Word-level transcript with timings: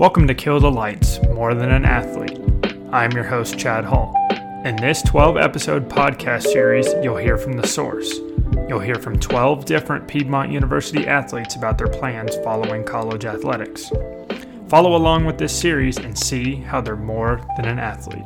Welcome 0.00 0.26
to 0.28 0.34
Kill 0.34 0.58
the 0.60 0.70
Lights 0.70 1.20
More 1.24 1.52
Than 1.52 1.70
an 1.70 1.84
Athlete. 1.84 2.40
I'm 2.90 3.12
your 3.12 3.24
host, 3.24 3.58
Chad 3.58 3.84
Hall. 3.84 4.14
In 4.64 4.74
this 4.76 5.02
12 5.02 5.36
episode 5.36 5.90
podcast 5.90 6.44
series, 6.44 6.86
you'll 7.02 7.18
hear 7.18 7.36
from 7.36 7.52
the 7.52 7.66
source. 7.66 8.10
You'll 8.66 8.80
hear 8.80 8.94
from 8.94 9.20
12 9.20 9.66
different 9.66 10.08
Piedmont 10.08 10.50
University 10.52 11.06
athletes 11.06 11.54
about 11.54 11.76
their 11.76 11.86
plans 11.86 12.34
following 12.36 12.82
college 12.82 13.26
athletics. 13.26 13.92
Follow 14.68 14.96
along 14.96 15.26
with 15.26 15.36
this 15.36 15.54
series 15.54 15.98
and 15.98 16.18
see 16.18 16.54
how 16.54 16.80
they're 16.80 16.96
more 16.96 17.46
than 17.58 17.66
an 17.66 17.78
athlete. 17.78 18.24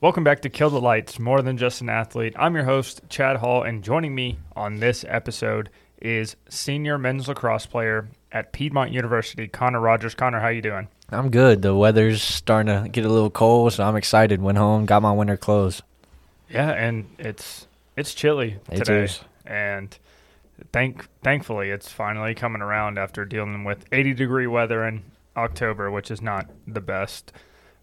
Welcome 0.00 0.24
back 0.24 0.40
to 0.42 0.48
Kill 0.48 0.70
the 0.70 0.80
Lights, 0.80 1.18
more 1.18 1.42
than 1.42 1.58
just 1.58 1.82
an 1.82 1.90
athlete. 1.90 2.34
I'm 2.38 2.54
your 2.54 2.64
host, 2.64 3.02
Chad 3.10 3.36
Hall, 3.36 3.62
and 3.62 3.84
joining 3.84 4.14
me 4.14 4.38
on 4.56 4.80
this 4.80 5.04
episode 5.06 5.68
is 6.00 6.36
senior 6.48 6.96
men's 6.96 7.28
lacrosse 7.28 7.66
player 7.66 8.08
at 8.32 8.52
Piedmont 8.52 8.92
University, 8.92 9.46
Connor 9.46 9.80
Rogers. 9.80 10.14
Connor, 10.14 10.40
how 10.40 10.48
you 10.48 10.62
doing? 10.62 10.88
I'm 11.10 11.30
good. 11.30 11.60
The 11.60 11.74
weather's 11.74 12.22
starting 12.22 12.82
to 12.84 12.88
get 12.88 13.04
a 13.04 13.10
little 13.10 13.28
cold, 13.28 13.74
so 13.74 13.84
I'm 13.84 13.96
excited. 13.96 14.40
Went 14.40 14.56
home, 14.56 14.86
got 14.86 15.02
my 15.02 15.12
winter 15.12 15.36
clothes. 15.36 15.82
Yeah, 16.48 16.70
and 16.70 17.06
it's 17.18 17.66
it's 17.96 18.14
chilly 18.14 18.56
It 18.70 18.78
today, 18.78 19.04
is. 19.04 19.20
and 19.44 19.96
thank 20.72 21.06
thankfully 21.22 21.70
it's 21.70 21.90
finally 21.92 22.34
coming 22.34 22.62
around 22.62 22.98
after 22.98 23.24
dealing 23.26 23.64
with 23.64 23.84
80 23.92 24.14
degree 24.14 24.46
weather 24.46 24.82
in 24.86 25.02
October, 25.36 25.90
which 25.90 26.10
is 26.10 26.22
not 26.22 26.48
the 26.66 26.80
best. 26.80 27.32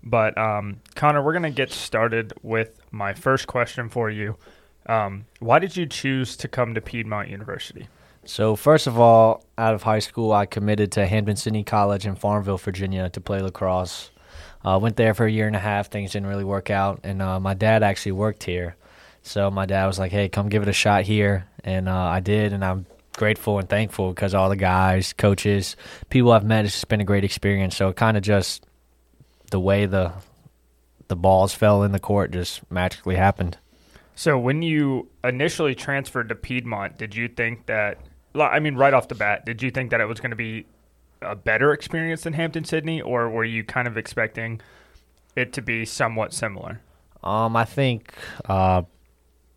But 0.04 0.38
um, 0.38 0.78
Connor, 0.96 1.24
we're 1.24 1.34
gonna 1.34 1.52
get 1.52 1.72
started 1.72 2.34
with 2.44 2.80
my 2.92 3.14
first 3.14 3.48
question 3.48 3.90
for 3.90 4.10
you. 4.10 4.38
Um, 4.86 5.26
why 5.40 5.60
did 5.60 5.76
you 5.76 5.86
choose 5.86 6.38
to 6.38 6.48
come 6.48 6.74
to 6.74 6.82
Piedmont 6.82 7.30
University? 7.30 7.88
So 8.24 8.56
first 8.56 8.88
of 8.88 9.00
all, 9.00 9.44
out 9.58 9.74
of 9.74 9.84
high 9.84 10.00
school, 10.00 10.34
I 10.34 10.46
committed 10.46 10.92
to 10.94 11.06
Hampden-Sydney 11.06 11.64
College 11.64 12.06
in 12.06 12.16
Farmville, 12.16 12.58
Virginia, 12.58 13.10
to 13.10 13.22
play 13.22 13.42
lacrosse. 13.42 14.12
Uh, 14.66 14.78
went 14.82 14.98
there 14.98 15.14
for 15.14 15.26
a 15.26 15.32
year 15.32 15.48
and 15.48 15.56
a 15.56 15.60
half. 15.60 15.90
Things 15.90 16.12
didn't 16.12 16.28
really 16.28 16.44
work 16.44 16.70
out, 16.70 17.00
and 17.04 17.22
uh, 17.22 17.40
my 17.40 17.54
dad 17.54 17.84
actually 17.84 18.12
worked 18.14 18.44
here. 18.44 18.76
So 19.24 19.50
my 19.50 19.66
dad 19.66 19.86
was 19.88 19.98
like, 20.00 20.12
"Hey, 20.12 20.30
come 20.30 20.50
give 20.50 20.62
it 20.64 20.68
a 20.70 20.74
shot 20.74 21.04
here," 21.04 21.48
and 21.64 21.88
uh, 21.88 21.96
I 21.96 22.20
did, 22.20 22.54
and 22.54 22.66
I'm 22.66 22.86
grateful 23.16 23.60
and 23.60 23.70
thankful 23.70 24.10
because 24.10 24.34
all 24.34 24.50
the 24.50 24.56
guys, 24.56 25.14
coaches, 25.14 25.76
people 26.10 26.32
I've 26.32 26.46
met, 26.46 26.66
it's 26.66 26.74
just 26.74 26.88
been 26.88 27.02
a 27.02 27.06
great 27.06 27.24
experience. 27.24 27.76
So 27.76 27.90
it 27.90 27.96
kind 27.96 28.18
of 28.18 28.24
just 28.24 28.66
the 29.52 29.60
way 29.60 29.86
the 29.86 30.14
the 31.08 31.16
balls 31.16 31.54
fell 31.54 31.84
in 31.84 31.92
the 31.92 32.00
court 32.00 32.32
just 32.32 32.70
magically 32.72 33.16
happened. 33.16 33.58
So 34.16 34.38
when 34.38 34.62
you 34.62 35.10
initially 35.24 35.76
transferred 35.76 36.30
to 36.30 36.36
Piedmont, 36.36 36.98
did 36.98 37.16
you 37.16 37.28
think 37.28 37.68
that? 37.68 38.00
I 38.36 38.60
mean, 38.60 38.76
right 38.76 38.94
off 38.94 39.08
the 39.08 39.16
bat, 39.16 39.46
did 39.46 39.62
you 39.62 39.72
think 39.72 39.92
that 39.92 40.02
it 40.02 40.06
was 40.06 40.20
going 40.20 40.32
to 40.32 40.36
be 40.36 40.66
a 41.22 41.36
better 41.36 41.72
experience 41.72 42.22
than 42.22 42.34
Hampden-Sydney, 42.34 43.02
or 43.02 43.30
were 43.30 43.44
you 43.44 43.64
kind 43.64 43.88
of 43.88 43.98
expecting 43.98 44.62
it 45.36 45.54
to 45.54 45.62
be 45.62 45.86
somewhat 45.86 46.34
similar? 46.34 46.82
Um, 47.24 47.56
I 47.56 47.66
think, 47.66 48.14
uh, 48.46 48.84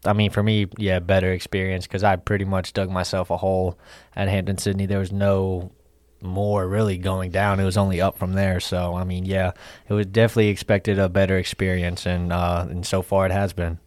I 0.04 0.12
mean, 0.14 0.30
for 0.30 0.42
me, 0.42 0.66
yeah, 0.78 0.98
better 0.98 1.32
experience 1.32 1.86
because 1.86 2.04
I 2.04 2.16
pretty 2.16 2.46
much 2.46 2.72
dug 2.72 2.90
myself 2.90 3.30
a 3.30 3.36
hole 3.36 3.78
at 4.16 4.28
Hampden-Sydney. 4.28 4.86
There 4.86 4.98
was 4.98 5.12
no 5.12 5.72
more 6.20 6.66
really 6.66 6.98
going 6.98 7.30
down; 7.30 7.60
it 7.60 7.64
was 7.64 7.76
only 7.76 8.00
up 8.00 8.18
from 8.18 8.32
there. 8.32 8.60
So, 8.60 8.94
I 8.94 9.04
mean, 9.04 9.24
yeah, 9.24 9.52
it 9.88 9.94
was 9.94 10.06
definitely 10.06 10.48
expected 10.48 10.98
a 10.98 11.08
better 11.08 11.36
experience, 11.36 12.06
and 12.06 12.32
uh, 12.32 12.66
and 12.68 12.86
so 12.86 13.02
far 13.02 13.26
it 13.26 13.32
has 13.32 13.52
been. 13.52 13.78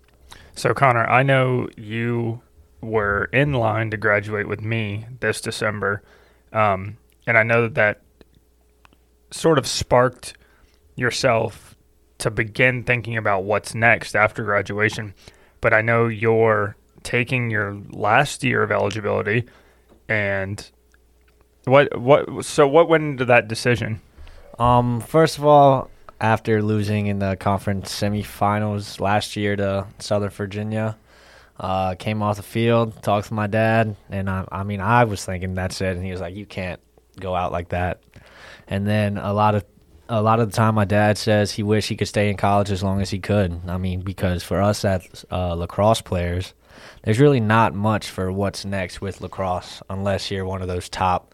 So, 0.56 0.74
Connor, 0.74 1.06
I 1.06 1.24
know 1.24 1.68
you 1.78 2.42
were 2.82 3.30
in 3.32 3.54
line 3.54 3.90
to 3.92 3.98
graduate 3.98 4.48
with 4.48 4.62
me 4.62 5.06
this 5.20 5.42
December, 5.42 6.04
um, 6.52 6.98
and 7.26 7.38
I 7.38 7.44
know 7.44 7.64
that 7.64 7.76
that 7.76 8.02
sort 9.32 9.58
of 9.58 9.66
sparked 9.66 10.36
yourself 10.96 11.76
to 12.20 12.30
begin 12.30 12.84
thinking 12.84 13.18
about 13.18 13.44
what's 13.44 13.74
next 13.74 14.16
after 14.16 14.44
graduation. 14.44 15.14
But 15.60 15.74
I 15.74 15.82
know 15.82 16.08
you're 16.08 16.76
taking 17.04 17.50
your 17.50 17.78
last 17.90 18.44
year 18.44 18.64
of 18.64 18.72
eligibility, 18.72 19.46
and 20.08 20.70
what 21.66 21.98
what 21.98 22.46
so 22.46 22.68
what 22.68 22.90
went 22.90 23.04
into 23.04 23.26
that 23.26 23.48
decision? 23.48 24.02
Um, 24.60 25.02
first 25.02 25.38
of 25.38 25.46
all, 25.46 25.90
after 26.20 26.62
losing 26.62 27.08
in 27.08 27.20
the 27.20 27.36
conference 27.36 27.94
semifinals 27.94 29.00
last 29.00 29.36
year 29.36 29.56
to 29.56 29.88
Southern 30.00 30.30
Virginia, 30.30 30.98
uh, 31.60 31.96
came 31.96 32.22
off 32.22 32.38
the 32.38 32.44
field, 32.44 33.02
talked 33.02 33.28
to 33.28 33.34
my 33.34 33.48
dad, 33.48 33.96
and 34.10 34.30
I, 34.30 34.46
I 34.52 34.64
mean, 34.64 34.82
I 34.82 35.06
was 35.06 35.24
thinking 35.26 35.54
that's 35.54 35.82
it, 35.82 35.96
and 35.96 36.06
he 36.06 36.12
was 36.12 36.22
like, 36.22 36.36
"You 36.36 36.46
can't 36.46 36.82
go 37.20 37.36
out 37.36 37.52
like 37.52 37.70
that." 37.70 38.02
And 38.68 38.88
then 38.88 39.18
a 39.18 39.34
lot 39.34 39.56
of 39.56 39.66
a 40.10 40.22
lot 40.22 40.40
of 40.40 40.52
the 40.52 40.56
time, 40.56 40.76
my 40.76 40.86
dad 40.86 41.18
says 41.18 41.52
he 41.52 41.64
wished 41.64 41.90
he 41.90 41.96
could 41.96 42.08
stay 42.08 42.30
in 42.30 42.38
college 42.38 42.72
as 42.72 42.84
long 42.84 43.02
as 43.02 43.10
he 43.10 43.20
could. 43.20 43.62
I 43.68 43.78
mean, 43.78 44.02
because 44.02 44.44
for 44.44 44.62
us 44.62 44.84
as 44.84 45.26
uh, 45.32 45.54
lacrosse 45.56 46.02
players, 46.02 46.54
there's 47.04 47.20
really 47.20 47.40
not 47.40 47.74
much 47.74 48.10
for 48.10 48.32
what's 48.32 48.66
next 48.66 49.02
with 49.02 49.22
lacrosse 49.22 49.82
unless 49.90 50.30
you're 50.30 50.46
one 50.46 50.62
of 50.62 50.68
those 50.68 50.90
top 50.90 51.33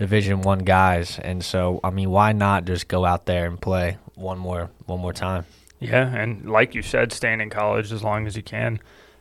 division 0.00 0.40
one 0.40 0.60
guys 0.60 1.18
and 1.18 1.44
so 1.44 1.78
i 1.84 1.90
mean 1.90 2.10
why 2.10 2.32
not 2.32 2.64
just 2.64 2.88
go 2.88 3.04
out 3.04 3.26
there 3.26 3.46
and 3.46 3.60
play 3.60 3.98
one 4.14 4.38
more 4.38 4.70
one 4.86 4.98
more 4.98 5.12
time 5.12 5.44
Yeah, 5.78 6.14
and 6.14 6.50
like 6.50 6.74
you 6.74 6.82
said, 6.82 7.10
staying 7.12 7.40
in 7.40 7.48
college 7.50 7.90
as 7.92 8.02
long 8.02 8.26
as 8.26 8.36
you 8.36 8.42
can. 8.42 8.80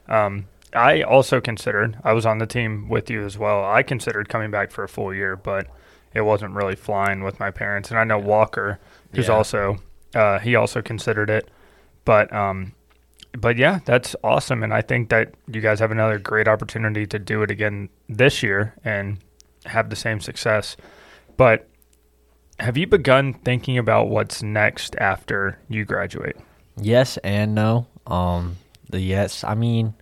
Um, 0.09 0.47
I 0.73 1.01
also 1.03 1.39
considered, 1.39 1.97
I 2.03 2.11
was 2.13 2.25
on 2.25 2.37
the 2.39 2.45
team 2.45 2.89
with 2.89 3.09
you 3.09 3.23
as 3.25 3.37
well. 3.37 3.63
I 3.63 3.81
considered 3.81 4.27
coming 4.27 4.51
back 4.51 4.69
for 4.71 4.83
a 4.83 4.89
full 4.89 5.13
year, 5.13 5.37
but 5.37 5.67
it 6.13 6.21
wasn't 6.21 6.53
really 6.53 6.75
flying 6.75 7.23
with 7.23 7.39
my 7.39 7.49
parents. 7.49 7.91
And 7.91 7.97
I 7.99 8.03
know 8.03 8.19
Walker, 8.19 8.77
who's 9.13 9.27
Yeah. 9.29 9.35
also, 9.35 9.77
uh, 10.13 10.39
he 10.39 10.53
also 10.55 10.81
considered 10.81 11.29
it. 11.29 11.49
But, 12.03 12.27
um, 12.33 12.73
but 13.37 13.55
yeah, 13.57 13.79
that's 13.85 14.13
awesome. 14.21 14.61
And 14.61 14.73
I 14.73 14.81
think 14.81 15.07
that 15.09 15.33
you 15.47 15.61
guys 15.61 15.79
have 15.79 15.91
another 15.91 16.19
great 16.19 16.47
opportunity 16.49 17.05
to 17.07 17.17
do 17.19 17.41
it 17.41 17.51
again 17.51 17.87
this 18.09 18.43
year 18.43 18.73
and 18.83 19.17
have 19.65 19.89
the 19.89 19.95
same 19.95 20.19
success. 20.19 20.77
But 21.37 21.67
have 22.59 22.77
you 22.77 22.87
begun 22.87 23.33
thinking 23.33 23.77
about 23.77 24.09
what's 24.09 24.43
next 24.43 24.95
after 24.97 25.59
you 25.69 25.85
graduate? 25.85 26.35
yes 26.81 27.17
and 27.23 27.53
no 27.53 27.87
um 28.07 28.57
the 28.89 28.99
yes 28.99 29.43
i 29.43 29.53
mean 29.53 29.93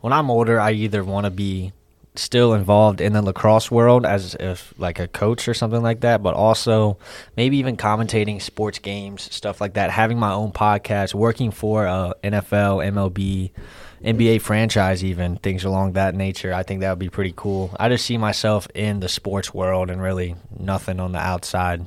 when 0.00 0.12
i'm 0.12 0.30
older 0.30 0.60
i 0.60 0.70
either 0.72 1.02
want 1.02 1.24
to 1.24 1.30
be 1.30 1.72
still 2.14 2.54
involved 2.54 3.00
in 3.00 3.12
the 3.12 3.20
lacrosse 3.20 3.70
world 3.70 4.06
as 4.06 4.34
if 4.40 4.72
like 4.78 4.98
a 4.98 5.08
coach 5.08 5.48
or 5.48 5.52
something 5.52 5.82
like 5.82 6.00
that 6.00 6.22
but 6.22 6.34
also 6.34 6.96
maybe 7.36 7.58
even 7.58 7.76
commentating 7.76 8.40
sports 8.40 8.78
games 8.78 9.28
stuff 9.34 9.60
like 9.60 9.74
that 9.74 9.90
having 9.90 10.18
my 10.18 10.32
own 10.32 10.50
podcast 10.50 11.12
working 11.12 11.50
for 11.50 11.84
a 11.84 12.14
nfl 12.24 12.82
mlb 12.92 13.50
nba 14.02 14.40
franchise 14.40 15.02
even 15.04 15.36
things 15.36 15.64
along 15.64 15.92
that 15.92 16.14
nature 16.14 16.52
i 16.52 16.62
think 16.62 16.80
that 16.80 16.90
would 16.90 16.98
be 16.98 17.08
pretty 17.08 17.32
cool 17.36 17.74
i 17.80 17.88
just 17.88 18.04
see 18.04 18.18
myself 18.18 18.68
in 18.74 19.00
the 19.00 19.08
sports 19.08 19.52
world 19.54 19.90
and 19.90 20.00
really 20.02 20.34
nothing 20.58 21.00
on 21.00 21.12
the 21.12 21.18
outside 21.18 21.84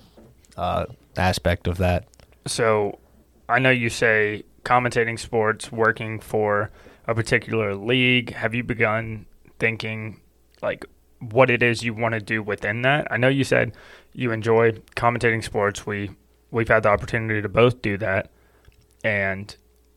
uh, 0.58 0.86
aspect 1.18 1.68
of 1.68 1.78
that 1.78 2.06
So 2.48 3.00
I 3.48 3.59
know 3.59 3.69
you 3.69 3.90
say 3.90 4.44
commentating 4.64 5.18
sports, 5.19 5.72
working 5.72 6.19
for 6.19 6.72
a 7.08 7.16
particular 7.16 7.75
league. 7.75 8.34
Have 8.34 8.53
you 8.53 8.64
begun 8.64 9.25
thinking 9.59 10.19
like 10.62 10.86
what 11.19 11.50
it 11.50 11.62
is 11.62 11.84
you 11.84 11.94
want 11.94 12.14
to 12.14 12.19
do 12.19 12.42
within 12.42 12.81
that? 12.84 13.08
I 13.12 13.18
know 13.18 13.28
you 13.28 13.44
said 13.44 13.74
you 14.14 14.31
enjoy 14.31 14.72
commentating 14.96 15.44
sports. 15.44 15.86
We 15.86 16.12
we've 16.52 16.68
had 16.68 16.84
the 16.84 16.90
opportunity 16.90 17.42
to 17.42 17.50
both 17.50 17.81
do 17.81 17.98
that. 17.98 18.31
And 19.03 19.56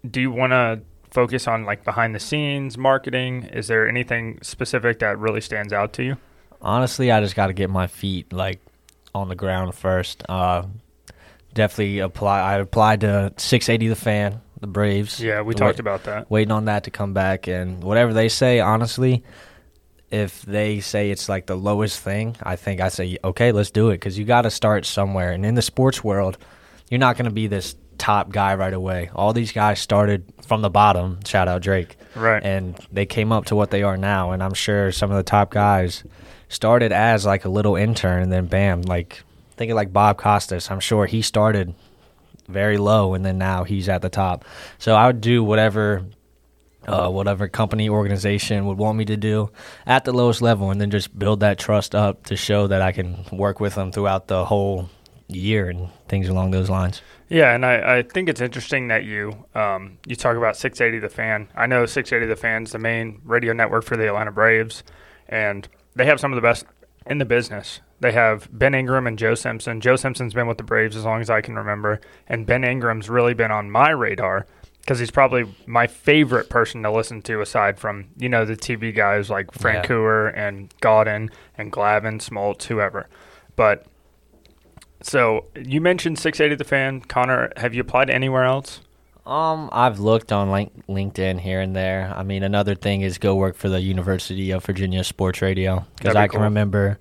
do 0.09 0.21
you 0.21 0.31
want 0.31 0.53
to 0.53 0.81
focus 1.13 1.47
on 1.47 1.65
like 1.65 1.85
behind 1.85 2.15
the 2.15 2.21
scenes 2.21 2.77
marketing? 2.79 3.45
Is 3.45 3.67
there 3.67 3.89
anything 3.89 4.39
specific 4.43 4.99
that 5.01 5.19
really 5.19 5.41
stands 5.41 5.73
out 5.73 5.93
to 5.95 6.03
you? 6.03 6.17
Honestly, 6.61 7.11
I 7.11 7.21
just 7.21 7.35
got 7.35 7.49
to 7.49 7.53
get 7.53 7.71
my 7.71 7.87
feet 7.87 8.33
like 8.33 8.61
on 9.15 9.29
the 9.29 9.35
ground 9.35 9.75
first. 9.75 10.23
Uh, 10.29 10.65
definitely 11.55 11.99
apply. 11.99 12.41
I 12.41 12.59
applied 12.59 13.01
to 13.03 13.33
680 13.37 13.89
the 13.89 13.97
fan, 13.97 14.41
the 14.61 14.67
Braves. 14.67 15.21
Yeah, 15.21 15.41
we 15.41 15.49
Wait- 15.49 15.57
talked 15.57 15.81
about 15.81 16.05
that. 16.05 16.31
Waiting 16.31 16.53
on 16.53 16.67
that 16.67 16.85
to 16.85 16.91
come 16.91 17.13
back, 17.13 17.47
and 17.49 17.83
whatever 17.83 18.13
they 18.13 18.29
say, 18.29 18.61
honestly, 18.61 19.23
if 20.11 20.43
they 20.43 20.81
say 20.81 21.11
it's 21.11 21.29
like 21.29 21.47
the 21.47 21.57
lowest 21.57 22.01
thing, 22.01 22.37
I 22.43 22.57
think 22.57 22.81
I 22.81 22.89
say 22.89 23.19
okay, 23.25 23.53
let's 23.53 23.71
do 23.71 23.91
it 23.91 23.95
because 23.95 24.19
you 24.19 24.25
got 24.25 24.43
to 24.43 24.51
start 24.51 24.87
somewhere. 24.87 25.33
And 25.33 25.45
in 25.45 25.55
the 25.55 25.63
sports 25.63 26.05
world, 26.05 26.39
you're 26.91 26.99
not 26.99 27.17
going 27.17 27.25
to 27.25 27.35
be 27.35 27.47
this 27.47 27.75
top 28.03 28.31
guy 28.31 28.55
right 28.57 28.75
away. 28.75 29.11
All 29.15 29.33
these 29.33 29.53
guys 29.53 29.79
started 29.79 30.25
from 30.47 30.61
the 30.61 30.69
bottom. 30.71 31.21
Shout 31.25 31.47
out 31.49 31.63
Drake 31.63 31.97
Right. 32.17 32.43
and 32.45 32.77
they 32.93 33.07
came 33.07 33.31
up 33.33 33.45
to 33.47 33.57
what 33.57 33.71
they 33.71 33.83
are 33.85 33.97
now. 33.97 34.33
And 34.33 34.43
I'm 34.43 34.55
sure 34.55 34.91
some 34.93 35.11
of 35.11 35.17
the 35.17 35.23
top 35.23 35.51
guys 35.51 36.03
started 36.49 36.91
as 36.93 37.25
like 37.25 37.45
a 37.45 37.49
little 37.49 37.77
intern, 37.77 38.23
and 38.23 38.33
then 38.33 38.47
bam, 38.47 38.83
like 38.83 39.23
thinking 39.57 39.77
like 39.77 39.93
Bob 39.93 40.19
Costas. 40.19 40.71
I'm 40.71 40.81
sure 40.81 41.07
he 41.07 41.23
started 41.23 41.75
very 42.49 42.77
low, 42.77 43.15
and 43.15 43.25
then 43.25 43.39
now 43.39 43.65
he's 43.65 43.89
at 43.89 44.03
the 44.03 44.11
top. 44.11 44.45
So 44.79 44.95
I 44.97 45.07
would 45.07 45.21
do 45.21 45.45
whatever 45.45 46.05
uh, 46.87 47.09
whatever 47.09 47.47
company 47.47 47.89
organization 47.89 48.67
would 48.67 48.77
want 48.77 48.99
me 48.99 49.05
to 49.05 49.17
do 49.17 49.49
at 49.87 50.05
the 50.05 50.13
lowest 50.13 50.43
level, 50.43 50.71
and 50.73 50.81
then 50.81 50.91
just 50.91 51.17
build 51.17 51.39
that 51.41 51.57
trust 51.59 51.95
up 51.95 52.27
to 52.27 52.37
show 52.37 52.67
that 52.67 52.83
I 52.83 52.91
can 52.91 53.25
work 53.31 53.61
with 53.61 53.77
them 53.77 53.93
throughout 53.93 54.27
the 54.27 54.45
whole 54.45 54.91
year 55.37 55.69
and 55.69 55.89
things 56.09 56.29
along 56.29 56.51
those 56.51 56.71
lines. 56.71 57.03
Yeah, 57.29 57.55
and 57.55 57.65
I, 57.65 57.99
I 57.99 58.03
think 58.03 58.29
it's 58.29 58.41
interesting 58.41 58.89
that 58.89 59.05
you 59.05 59.47
um, 59.55 59.99
you 60.07 60.17
talk 60.17 60.37
about 60.37 60.57
680 60.57 61.01
The 61.01 61.09
Fan. 61.09 61.49
I 61.55 61.67
know 61.67 61.87
680 61.87 62.29
The 62.29 62.41
Fan's 62.41 62.73
the 62.73 62.79
main 62.79 63.21
radio 63.25 63.53
network 63.53 63.85
for 63.85 63.97
the 63.97 64.07
Atlanta 64.07 64.33
Braves, 64.33 64.85
and 65.29 65.67
they 65.95 66.05
have 66.07 66.21
some 66.21 66.33
of 66.33 66.37
the 66.37 66.43
best 66.43 66.67
in 67.07 67.19
the 67.19 67.25
business. 67.25 67.81
They 68.01 68.13
have 68.13 68.49
Ben 68.53 68.75
Ingram 68.75 69.07
and 69.07 69.19
Joe 69.19 69.35
Simpson. 69.35 69.81
Joe 69.81 69.97
Simpson's 69.97 70.35
been 70.35 70.47
with 70.47 70.59
the 70.59 70.65
Braves 70.65 70.97
as 70.97 71.05
long 71.05 71.21
as 71.21 71.31
I 71.31 71.41
can 71.41 71.57
remember, 71.57 72.01
and 72.29 72.47
Ben 72.47 72.65
Ingram's 72.65 73.09
really 73.09 73.35
been 73.35 73.51
on 73.51 73.71
my 73.71 73.91
radar 73.91 74.47
because 74.81 74.99
he's 74.99 75.13
probably 75.13 75.45
my 75.67 75.87
favorite 75.87 76.51
person 76.51 76.83
to 76.83 76.91
listen 76.91 77.23
to 77.23 77.41
aside 77.41 77.79
from 77.79 78.09
you 78.19 78.29
know 78.29 78.45
the 78.45 78.57
TV 78.57 78.95
guys 78.95 79.31
like 79.31 79.53
Frank 79.53 79.89
yeah. 79.89 80.33
and 80.35 80.75
Godin 80.81 81.31
and 81.57 81.73
Glavine, 81.73 82.21
Smoltz, 82.21 82.65
whoever. 82.65 83.09
But 83.55 83.87
so 85.03 85.47
you 85.55 85.81
mentioned 85.81 86.19
680 86.19 86.57
the 86.57 86.69
fan, 86.69 87.01
Connor. 87.01 87.53
Have 87.57 87.75
you 87.75 87.81
applied 87.81 88.11
anywhere 88.11 88.45
else? 88.45 88.81
Um, 89.25 89.69
I've 89.73 90.01
looked 90.01 90.33
on 90.33 90.51
link- 90.51 90.87
LinkedIn 90.89 91.41
here 91.41 91.61
and 91.61 91.77
there. 91.77 92.13
I 92.17 92.25
mean, 92.25 92.43
another 92.43 92.75
thing 92.75 93.03
is 93.03 93.19
go 93.19 93.37
work 93.37 93.55
for 93.55 93.69
the 93.69 93.81
University 93.81 94.51
of 94.51 94.65
Virginia 94.65 95.05
Sports 95.05 95.41
Radio 95.41 95.87
because 95.97 96.17
I 96.17 96.27
cool. 96.27 96.39
can 96.39 96.43
remember 96.45 96.99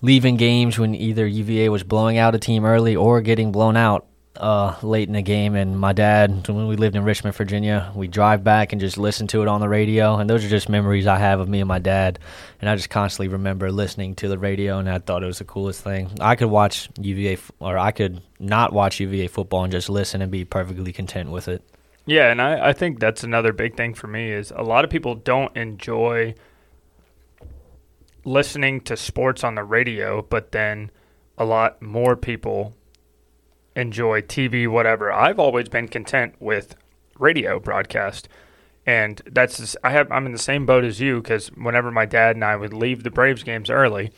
leaving 0.00 0.36
games 0.36 0.78
when 0.78 0.94
either 0.94 1.26
UVA 1.26 1.68
was 1.68 1.82
blowing 1.82 2.16
out 2.16 2.34
a 2.34 2.38
team 2.38 2.64
early 2.64 2.96
or 2.96 3.20
getting 3.20 3.52
blown 3.52 3.76
out 3.76 4.06
uh, 4.36 4.74
late 4.82 5.08
in 5.08 5.14
the 5.14 5.22
game, 5.22 5.54
and 5.54 5.78
my 5.78 5.92
dad, 5.92 6.48
when 6.48 6.66
we 6.66 6.76
lived 6.76 6.96
in 6.96 7.04
Richmond, 7.04 7.36
Virginia, 7.36 7.92
we 7.94 8.08
drive 8.08 8.42
back 8.42 8.72
and 8.72 8.80
just 8.80 8.98
listen 8.98 9.26
to 9.28 9.42
it 9.42 9.48
on 9.48 9.60
the 9.60 9.68
radio, 9.68 10.16
and 10.16 10.28
those 10.28 10.44
are 10.44 10.48
just 10.48 10.68
memories 10.68 11.06
I 11.06 11.18
have 11.18 11.38
of 11.38 11.48
me 11.48 11.60
and 11.60 11.68
my 11.68 11.78
dad, 11.78 12.18
and 12.60 12.68
I 12.68 12.74
just 12.74 12.90
constantly 12.90 13.28
remember 13.28 13.70
listening 13.70 14.14
to 14.16 14.28
the 14.28 14.38
radio, 14.38 14.78
and 14.78 14.90
I 14.90 14.98
thought 14.98 15.22
it 15.22 15.26
was 15.26 15.38
the 15.38 15.44
coolest 15.44 15.82
thing. 15.82 16.10
I 16.20 16.34
could 16.34 16.48
watch 16.48 16.88
UVA, 17.00 17.38
or 17.60 17.78
I 17.78 17.92
could 17.92 18.22
not 18.40 18.72
watch 18.72 18.98
UVA 18.98 19.28
football 19.28 19.62
and 19.62 19.72
just 19.72 19.88
listen 19.88 20.20
and 20.20 20.32
be 20.32 20.44
perfectly 20.44 20.92
content 20.92 21.30
with 21.30 21.46
it. 21.46 21.62
Yeah, 22.06 22.30
and 22.30 22.42
I, 22.42 22.70
I 22.70 22.72
think 22.72 22.98
that's 22.98 23.22
another 23.22 23.52
big 23.52 23.76
thing 23.76 23.94
for 23.94 24.08
me 24.08 24.30
is 24.30 24.52
a 24.54 24.62
lot 24.62 24.84
of 24.84 24.90
people 24.90 25.14
don't 25.14 25.56
enjoy 25.56 26.34
listening 28.24 28.80
to 28.82 28.96
sports 28.96 29.44
on 29.44 29.54
the 29.54 29.64
radio, 29.64 30.22
but 30.22 30.52
then 30.52 30.90
a 31.38 31.44
lot 31.44 31.80
more 31.80 32.16
people 32.16 32.74
enjoy 33.76 34.22
TV, 34.22 34.68
whatever. 34.68 35.12
I've 35.12 35.38
always 35.38 35.68
been 35.68 35.88
content 35.88 36.34
with 36.40 36.76
radio 37.18 37.58
broadcast, 37.58 38.28
and 38.86 39.20
that's 39.26 39.58
just, 39.58 39.76
I 39.82 39.90
have 39.90 40.10
I'm 40.12 40.26
in 40.26 40.32
the 40.32 40.38
same 40.38 40.66
boat 40.66 40.84
as 40.84 41.00
you 41.00 41.20
because 41.20 41.48
whenever 41.48 41.90
my 41.90 42.06
dad 42.06 42.36
and 42.36 42.44
I 42.44 42.56
would 42.56 42.72
leave 42.72 43.02
the 43.02 43.10
Braves 43.10 43.42
games 43.42 43.70
early, 43.70 44.12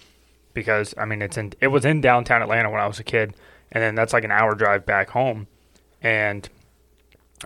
because 0.54 0.94
I 0.98 1.04
mean 1.04 1.22
it's 1.22 1.36
in 1.36 1.52
it 1.60 1.68
was 1.68 1.84
in 1.84 2.00
downtown 2.00 2.42
Atlanta 2.42 2.70
when 2.70 2.80
I 2.80 2.86
was 2.86 3.00
a 3.00 3.04
kid, 3.04 3.34
and 3.72 3.82
then 3.82 3.94
that's 3.94 4.12
like 4.12 4.24
an 4.24 4.30
hour 4.30 4.54
drive 4.54 4.84
back 4.86 5.10
home, 5.10 5.46
and 6.02 6.48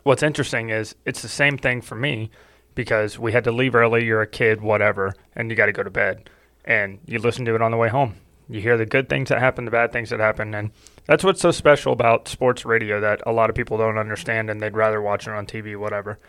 what's 0.03 0.23
interesting 0.23 0.71
is 0.71 0.95
it's 1.05 1.23
the 1.23 1.29
same 1.29 1.59
thing 1.59 1.81
for 1.81 1.95
me 1.95 2.31
because 2.75 3.19
we 3.19 3.33
had 3.33 3.45
to 3.45 3.53
leave 3.53 3.75
early. 3.75 4.05
You're 4.05 4.23
a 4.23 4.27
kid, 4.27 4.61
whatever, 4.61 5.15
and 5.35 5.51
you 5.51 5.57
got 5.57 5.67
to 5.67 5.73
go 5.73 5.83
to 5.83 5.91
bed, 5.91 6.31
and 6.65 6.99
you 7.07 7.19
listen 7.19 7.45
to 7.45 7.55
it 7.55 7.63
on 7.63 7.71
the 7.71 7.77
way 7.77 7.89
home. 7.89 8.15
You 8.49 8.61
hear 8.61 8.77
the 8.77 8.87
good 8.87 9.09
things 9.09 9.29
that 9.29 9.39
happen, 9.39 9.65
the 9.65 9.71
bad 9.71 9.93
things 9.93 10.11
that 10.11 10.21
happen, 10.21 10.55
and 10.55 10.71
that's 11.11 11.25
what's 11.25 11.41
so 11.41 11.51
special 11.51 11.93
about 11.93 12.29
sports 12.29 12.65
radio 12.65 13.01
that 13.01 13.21
a 13.27 13.33
lot 13.33 13.51
of 13.51 13.57
people 13.57 13.77
don't 13.77 13.99
understand 13.99 14.49
and 14.49 14.61
they'd 14.61 14.77
rather 14.77 15.03
watch 15.03 15.27
it 15.27 15.33
on 15.33 15.45
TV, 15.45 15.77
whatever. 15.77 16.21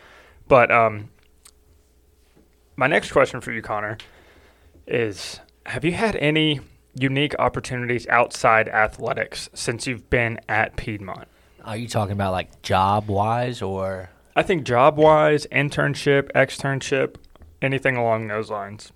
But 0.47 0.71
um, 0.71 1.11
my 2.75 2.87
next 2.87 3.11
question 3.11 3.41
for 3.41 3.51
you, 3.51 3.61
Connor, 3.61 3.99
is 4.87 5.39
have 5.67 5.85
you 5.85 5.91
had 5.91 6.15
any 6.15 6.61
unique 6.95 7.35
opportunities 7.37 8.07
outside 8.07 8.67
athletics 8.69 9.51
since 9.53 9.85
you've 9.85 10.09
been 10.09 10.39
at 10.49 10.75
Piedmont? 10.77 11.27
Are 11.63 11.77
you 11.77 11.87
talking 11.87 12.13
about 12.13 12.31
like 12.31 12.63
job 12.63 13.07
wise 13.07 13.61
or? 13.61 14.09
I 14.35 14.41
think 14.41 14.63
job 14.63 14.97
wise, 14.97 15.45
internship, 15.51 16.31
externship, 16.31 17.17
anything 17.61 17.97
along 17.97 18.29
those 18.29 18.49
lines 18.49 18.91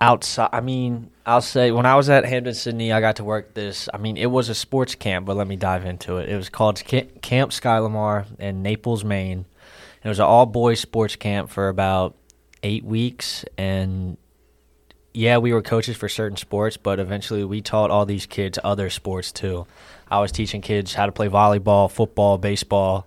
outside. 0.00 0.50
I 0.52 0.60
mean, 0.60 1.10
I'll 1.26 1.42
say 1.42 1.70
when 1.70 1.86
I 1.86 1.94
was 1.94 2.08
at 2.08 2.24
Hampden-Sydney, 2.24 2.92
I 2.92 3.00
got 3.00 3.16
to 3.16 3.24
work 3.24 3.54
this. 3.54 3.88
I 3.92 3.98
mean, 3.98 4.16
it 4.16 4.26
was 4.26 4.48
a 4.48 4.54
sports 4.54 4.94
camp, 4.94 5.26
but 5.26 5.36
let 5.36 5.46
me 5.46 5.56
dive 5.56 5.84
into 5.84 6.16
it. 6.16 6.28
It 6.28 6.36
was 6.36 6.48
called 6.48 6.82
Camp 6.84 7.50
Skylemar 7.50 8.26
in 8.40 8.62
Naples, 8.62 9.04
Maine. 9.04 9.44
It 10.02 10.08
was 10.08 10.18
an 10.18 10.24
all 10.24 10.46
boys 10.46 10.80
sports 10.80 11.16
camp 11.16 11.50
for 11.50 11.68
about 11.68 12.16
eight 12.62 12.84
weeks, 12.84 13.44
and 13.58 14.16
yeah, 15.12 15.38
we 15.38 15.52
were 15.52 15.60
coaches 15.60 15.96
for 15.96 16.08
certain 16.08 16.36
sports, 16.36 16.76
but 16.76 16.98
eventually 16.98 17.44
we 17.44 17.60
taught 17.60 17.90
all 17.90 18.06
these 18.06 18.26
kids 18.26 18.58
other 18.64 18.88
sports 18.90 19.32
too. 19.32 19.66
I 20.10 20.20
was 20.20 20.32
teaching 20.32 20.60
kids 20.60 20.94
how 20.94 21.06
to 21.06 21.12
play 21.12 21.28
volleyball, 21.28 21.90
football, 21.90 22.38
baseball, 22.38 23.06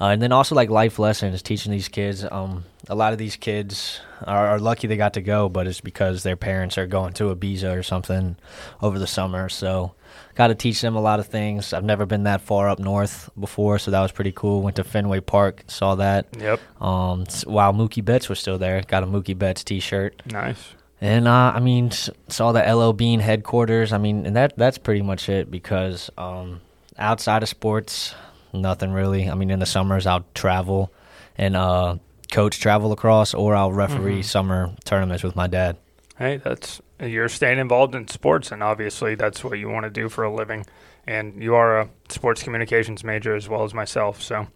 uh, 0.00 0.06
and 0.06 0.22
then 0.22 0.32
also 0.32 0.54
like 0.54 0.70
life 0.70 0.98
lessons, 0.98 1.42
teaching 1.42 1.70
these 1.70 1.88
kids. 1.88 2.24
Um, 2.24 2.64
a 2.88 2.94
lot 2.94 3.12
of 3.12 3.18
these 3.18 3.36
kids 3.36 4.00
are, 4.24 4.48
are, 4.48 4.58
lucky 4.58 4.86
they 4.86 4.96
got 4.96 5.14
to 5.14 5.20
go, 5.20 5.48
but 5.48 5.66
it's 5.66 5.80
because 5.80 6.22
their 6.22 6.36
parents 6.36 6.78
are 6.78 6.86
going 6.86 7.12
to 7.14 7.34
Ibiza 7.34 7.76
or 7.76 7.82
something 7.82 8.36
over 8.80 8.98
the 8.98 9.06
summer. 9.06 9.48
So, 9.48 9.92
got 10.34 10.48
to 10.48 10.54
teach 10.54 10.80
them 10.80 10.96
a 10.96 11.00
lot 11.00 11.20
of 11.20 11.26
things. 11.26 11.74
I've 11.74 11.84
never 11.84 12.06
been 12.06 12.22
that 12.22 12.40
far 12.40 12.68
up 12.68 12.78
north 12.78 13.28
before, 13.38 13.78
so 13.78 13.90
that 13.90 14.00
was 14.00 14.10
pretty 14.10 14.32
cool. 14.32 14.62
Went 14.62 14.76
to 14.76 14.84
Fenway 14.84 15.20
Park, 15.20 15.64
saw 15.66 15.96
that. 15.96 16.26
Yep. 16.38 16.60
Um, 16.80 17.26
while 17.44 17.74
Mookie 17.74 18.04
Betts 18.04 18.28
was 18.28 18.40
still 18.40 18.56
there, 18.56 18.80
got 18.82 19.02
a 19.02 19.06
Mookie 19.06 19.36
Betts 19.36 19.62
T-shirt. 19.64 20.22
Nice. 20.26 20.74
And 21.02 21.28
uh, 21.28 21.52
I 21.54 21.60
mean, 21.60 21.90
saw 22.28 22.52
the 22.52 22.60
LL 22.60 22.92
Bean 22.92 23.20
headquarters. 23.20 23.92
I 23.92 23.98
mean, 23.98 24.26
and 24.26 24.36
that 24.36 24.56
that's 24.56 24.78
pretty 24.78 25.02
much 25.02 25.28
it 25.28 25.50
because 25.50 26.10
um, 26.18 26.60
outside 26.98 27.42
of 27.42 27.48
sports, 27.48 28.14
nothing 28.52 28.92
really. 28.92 29.28
I 29.28 29.34
mean, 29.34 29.50
in 29.50 29.58
the 29.58 29.66
summers 29.66 30.06
I'll 30.06 30.24
travel 30.34 30.92
and 31.36 31.56
uh, 31.56 31.96
coach 32.30 32.60
travel 32.60 32.90
lacrosse, 32.90 33.34
or 33.34 33.54
I'll 33.54 33.72
referee 33.72 34.20
mm-hmm. 34.20 34.22
summer 34.22 34.74
tournaments 34.84 35.22
with 35.22 35.36
my 35.36 35.46
dad. 35.46 35.76
Hey, 36.18 36.36
that's 36.36 36.80
you're 37.00 37.28
staying 37.28 37.58
involved 37.58 37.94
in 37.94 38.08
sports, 38.08 38.52
and 38.52 38.62
obviously 38.62 39.14
that's 39.14 39.42
what 39.42 39.58
you 39.58 39.68
want 39.68 39.84
to 39.84 39.90
do 39.90 40.08
for 40.08 40.24
a 40.24 40.34
living. 40.34 40.66
And 41.06 41.42
you 41.42 41.54
are 41.54 41.80
a 41.80 41.88
sports 42.08 42.42
communications 42.42 43.02
major 43.02 43.34
as 43.34 43.48
well 43.48 43.64
as 43.64 43.72
myself, 43.74 44.20
so 44.20 44.46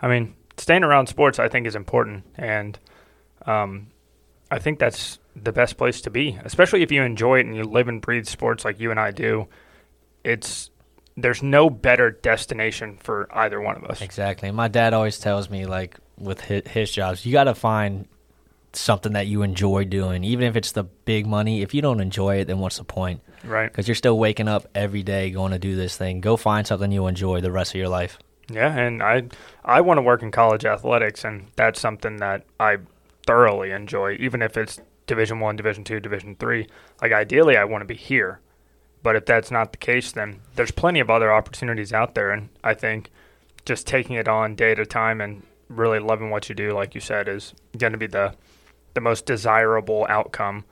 I 0.00 0.08
mean, 0.08 0.34
staying 0.56 0.84
around 0.84 1.08
sports 1.08 1.38
I 1.38 1.48
think 1.48 1.66
is 1.66 1.76
important, 1.76 2.24
and 2.36 2.78
um, 3.46 3.88
I 4.50 4.58
think 4.58 4.78
that's 4.78 5.18
the 5.34 5.52
best 5.52 5.76
place 5.76 6.00
to 6.02 6.10
be, 6.10 6.38
especially 6.44 6.82
if 6.82 6.92
you 6.92 7.02
enjoy 7.02 7.38
it 7.38 7.46
and 7.46 7.56
you 7.56 7.64
live 7.64 7.88
and 7.88 8.00
breathe 8.00 8.26
sports 8.26 8.64
like 8.64 8.80
you 8.80 8.90
and 8.90 9.00
I 9.00 9.10
do. 9.10 9.48
It's 10.24 10.70
there's 11.16 11.42
no 11.42 11.68
better 11.70 12.10
destination 12.10 12.98
for 13.02 13.28
either 13.32 13.60
one 13.60 13.76
of 13.76 13.84
us. 13.84 14.00
Exactly. 14.00 14.50
My 14.50 14.68
dad 14.68 14.94
always 14.94 15.18
tells 15.18 15.50
me 15.50 15.66
like 15.66 15.96
with 16.18 16.40
his, 16.40 16.66
his 16.68 16.90
jobs, 16.90 17.26
you 17.26 17.32
got 17.32 17.44
to 17.44 17.54
find 17.54 18.08
something 18.72 19.12
that 19.12 19.26
you 19.26 19.42
enjoy 19.42 19.84
doing, 19.84 20.24
even 20.24 20.46
if 20.46 20.56
it's 20.56 20.72
the 20.72 20.84
big 20.84 21.26
money. 21.26 21.62
If 21.62 21.74
you 21.74 21.82
don't 21.82 22.00
enjoy 22.00 22.36
it, 22.36 22.46
then 22.46 22.58
what's 22.58 22.78
the 22.78 22.84
point? 22.84 23.20
Right. 23.44 23.70
Because 23.70 23.88
you're 23.88 23.94
still 23.94 24.18
waking 24.18 24.48
up 24.48 24.66
every 24.74 25.02
day 25.02 25.30
going 25.30 25.52
to 25.52 25.58
do 25.58 25.76
this 25.76 25.96
thing. 25.96 26.20
Go 26.20 26.36
find 26.36 26.66
something 26.66 26.90
you 26.90 27.06
enjoy 27.06 27.40
the 27.40 27.52
rest 27.52 27.72
of 27.74 27.78
your 27.78 27.88
life. 27.88 28.18
Yeah, 28.50 28.76
and 28.76 29.02
I 29.02 29.24
I 29.64 29.80
want 29.80 29.98
to 29.98 30.02
work 30.02 30.22
in 30.22 30.30
college 30.30 30.64
athletics, 30.64 31.24
and 31.24 31.46
that's 31.56 31.80
something 31.80 32.16
that 32.18 32.44
I 32.58 32.78
thoroughly 33.26 33.70
enjoy, 33.70 34.16
even 34.18 34.42
if 34.42 34.56
it's 34.56 34.80
Division 35.06 35.40
One, 35.40 35.56
Division 35.56 35.84
Two, 35.84 36.00
Division 36.00 36.34
Three. 36.36 36.66
Like 37.00 37.12
ideally, 37.12 37.56
I 37.56 37.64
want 37.64 37.82
to 37.82 37.86
be 37.86 37.94
here, 37.94 38.40
but 39.02 39.16
if 39.16 39.26
that's 39.26 39.50
not 39.50 39.72
the 39.72 39.78
case, 39.78 40.12
then 40.12 40.40
there's 40.54 40.70
plenty 40.70 41.00
of 41.00 41.10
other 41.10 41.32
opportunities 41.32 41.92
out 41.92 42.14
there, 42.14 42.30
and 42.30 42.48
I 42.62 42.74
think 42.74 43.10
just 43.64 43.86
taking 43.86 44.16
it 44.16 44.28
on 44.28 44.54
day 44.54 44.72
at 44.72 44.78
a 44.78 44.86
time 44.86 45.20
and 45.20 45.42
really 45.68 45.98
loving 45.98 46.30
what 46.30 46.48
you 46.48 46.54
do, 46.54 46.72
like 46.72 46.94
you 46.94 47.00
said, 47.00 47.28
is 47.28 47.54
going 47.76 47.92
to 47.92 47.98
be 47.98 48.06
the 48.06 48.34
the 48.94 49.00
most 49.00 49.24
desirable 49.24 50.06
outcome. 50.08 50.64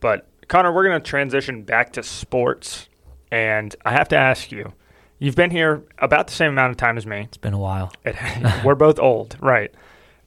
But 0.00 0.26
Connor, 0.48 0.72
we're 0.72 0.84
going 0.84 1.00
to 1.00 1.08
transition 1.08 1.62
back 1.62 1.92
to 1.94 2.02
sports, 2.02 2.88
and 3.30 3.74
I 3.84 3.92
have 3.92 4.08
to 4.08 4.16
ask 4.16 4.52
you. 4.52 4.72
You've 5.18 5.36
been 5.36 5.52
here 5.52 5.84
about 5.98 6.26
the 6.26 6.32
same 6.32 6.50
amount 6.50 6.72
of 6.72 6.78
time 6.78 6.98
as 6.98 7.06
me. 7.06 7.20
It's 7.20 7.36
been 7.36 7.54
a 7.54 7.58
while. 7.58 7.92
It, 8.04 8.16
we're 8.64 8.74
both 8.74 8.98
old, 8.98 9.36
right? 9.40 9.72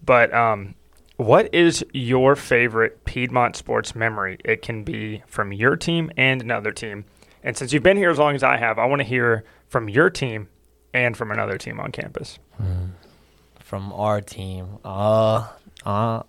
But 0.06 0.34
um, 0.34 0.76
what 1.18 1.54
is 1.54 1.84
your 1.92 2.38
favorite 2.38 3.04
Piedmont 3.04 3.58
sports 3.58 3.94
memory? 3.94 4.38
It 4.46 4.62
can 4.62 4.84
be 4.84 5.22
from 5.28 5.52
your 5.52 5.76
team 5.76 6.12
and 6.16 6.42
another 6.42 6.72
team. 6.72 7.04
And 7.46 7.56
since 7.56 7.72
you've 7.72 7.84
been 7.84 7.96
here 7.96 8.10
as 8.10 8.18
long 8.18 8.36
as 8.36 8.44
I 8.44 8.58
have, 8.58 8.78
I 8.78 8.86
want 8.88 9.00
to 9.00 9.08
hear 9.08 9.46
from 9.70 9.88
your 9.88 10.10
team 10.10 10.50
and 10.94 11.16
from 11.16 11.32
another 11.32 11.58
team 11.58 11.80
on 11.80 11.94
campus. 11.94 12.40
Mm 12.62 12.90
from 13.66 13.92
our 13.94 14.22
team. 14.22 14.78
Uh, 14.86 15.48
uh, 15.86 16.22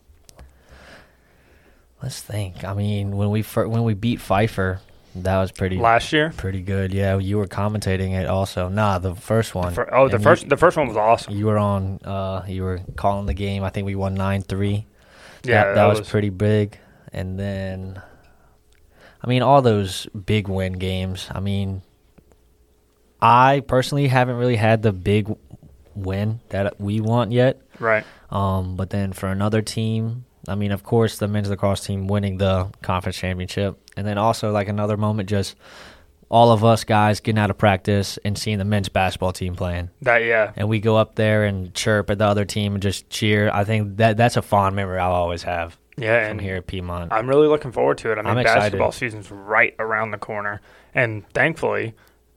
let's 2.02 2.20
think. 2.20 2.64
I 2.64 2.72
mean, 2.72 3.16
when 3.16 3.30
we 3.30 3.42
fir- 3.42 3.68
when 3.68 3.84
we 3.84 3.92
beat 3.94 4.20
Pfeiffer 4.20 4.80
That 5.14 5.38
was 5.38 5.52
pretty 5.52 5.76
last 5.76 6.12
year. 6.12 6.32
pretty 6.36 6.62
good. 6.62 6.94
Yeah, 6.94 7.18
you 7.18 7.36
were 7.36 7.46
commentating 7.46 8.18
it 8.18 8.26
also. 8.26 8.68
Nah, 8.68 8.98
the 8.98 9.14
first 9.14 9.54
one. 9.54 9.74
For, 9.74 9.94
oh, 9.94 10.08
the 10.08 10.14
And 10.16 10.24
first 10.24 10.44
you, 10.44 10.48
the 10.48 10.56
first 10.56 10.78
one 10.78 10.88
was 10.88 10.96
awesome. 10.96 11.34
you 11.36 11.46
were 11.46 11.58
on. 11.58 12.00
Uh, 12.02 12.42
you 12.48 12.64
were 12.64 12.80
calling 12.96 13.26
the 13.26 13.34
game. 13.34 13.62
I 13.62 13.68
think 13.70 13.84
we 13.86 13.94
won 13.94 14.14
nine 14.14 14.40
three. 14.42 14.86
Yeah, 15.44 15.66
that, 15.66 15.74
that 15.74 15.86
was, 15.86 16.08
pretty 16.08 16.30
big. 16.30 16.78
And 17.12 17.38
then, 17.38 18.00
I 19.26 19.28
mean, 19.28 19.42
all 19.42 19.60
those 19.60 20.06
big 20.06 20.46
win 20.46 20.74
games. 20.74 21.28
I 21.32 21.40
mean, 21.40 21.82
I 23.20 23.60
personally 23.66 24.06
haven't 24.06 24.36
really 24.36 24.56
had 24.56 24.82
the 24.82 24.92
big 24.92 25.34
win 25.96 26.40
that 26.50 26.80
we 26.80 27.00
want 27.00 27.32
yet. 27.32 27.60
right. 27.80 28.04
Um, 28.30 28.76
but 28.76 28.90
then 28.90 29.12
for 29.12 29.28
another 29.28 29.62
team, 29.62 30.24
I 30.48 30.54
mean, 30.54 30.70
of 30.70 30.84
course, 30.84 31.18
the 31.18 31.26
men's 31.26 31.50
lacrosse 31.50 31.84
team 31.84 32.06
winning 32.06 32.38
the 32.38 32.70
conference 32.82 33.16
championship, 33.16 33.78
and 33.96 34.06
then 34.06 34.16
also 34.16 34.52
like 34.52 34.68
another 34.68 34.96
moment, 34.96 35.28
just 35.28 35.56
all 36.28 36.50
of 36.50 36.64
us 36.64 36.84
guys 36.84 37.20
getting 37.20 37.38
out 37.38 37.50
of 37.50 37.58
practice 37.58 38.18
and 38.24 38.36
seeing 38.36 38.58
the 38.58 38.64
men's 38.64 38.88
basketball 38.88 39.32
team 39.32 39.54
playing, 39.56 39.90
That 40.02 40.18
yeah, 40.24 40.52
and 40.56 40.68
we 40.68 40.80
go 40.80 40.96
up 40.96 41.14
there 41.16 41.44
and 41.44 41.74
chirp 41.74 42.10
at 42.10 42.18
the 42.18 42.26
other 42.26 42.44
team 42.44 42.74
and 42.74 42.82
just 42.82 43.08
cheer. 43.10 43.50
I 43.52 43.64
think 43.64 43.96
that 43.98 44.16
that's 44.16 44.36
a 44.36 44.42
fond 44.42 44.76
memory 44.76 44.98
I'll 44.98 45.12
always 45.12 45.44
have 45.44 45.76
yeah, 45.96 46.22
from 46.24 46.32
and 46.32 46.40
here 46.40 46.56
at 46.56 46.66
Piedmont. 46.66 47.12
I'm 47.12 47.28
really 47.28 47.48
looking 47.48 47.72
forward 47.72 47.98
to 47.98 48.12
it. 48.12 48.18
I 48.18 48.22
mean, 48.22 48.26
I'm 48.32 48.38
excited. 48.38 48.60
basketball 48.60 48.92
season's 48.92 49.30
right 49.30 49.74
around 49.78 50.10
the 50.10 50.18
corner, 50.18 50.60
and 50.94 51.28
thankfully, 51.30 51.94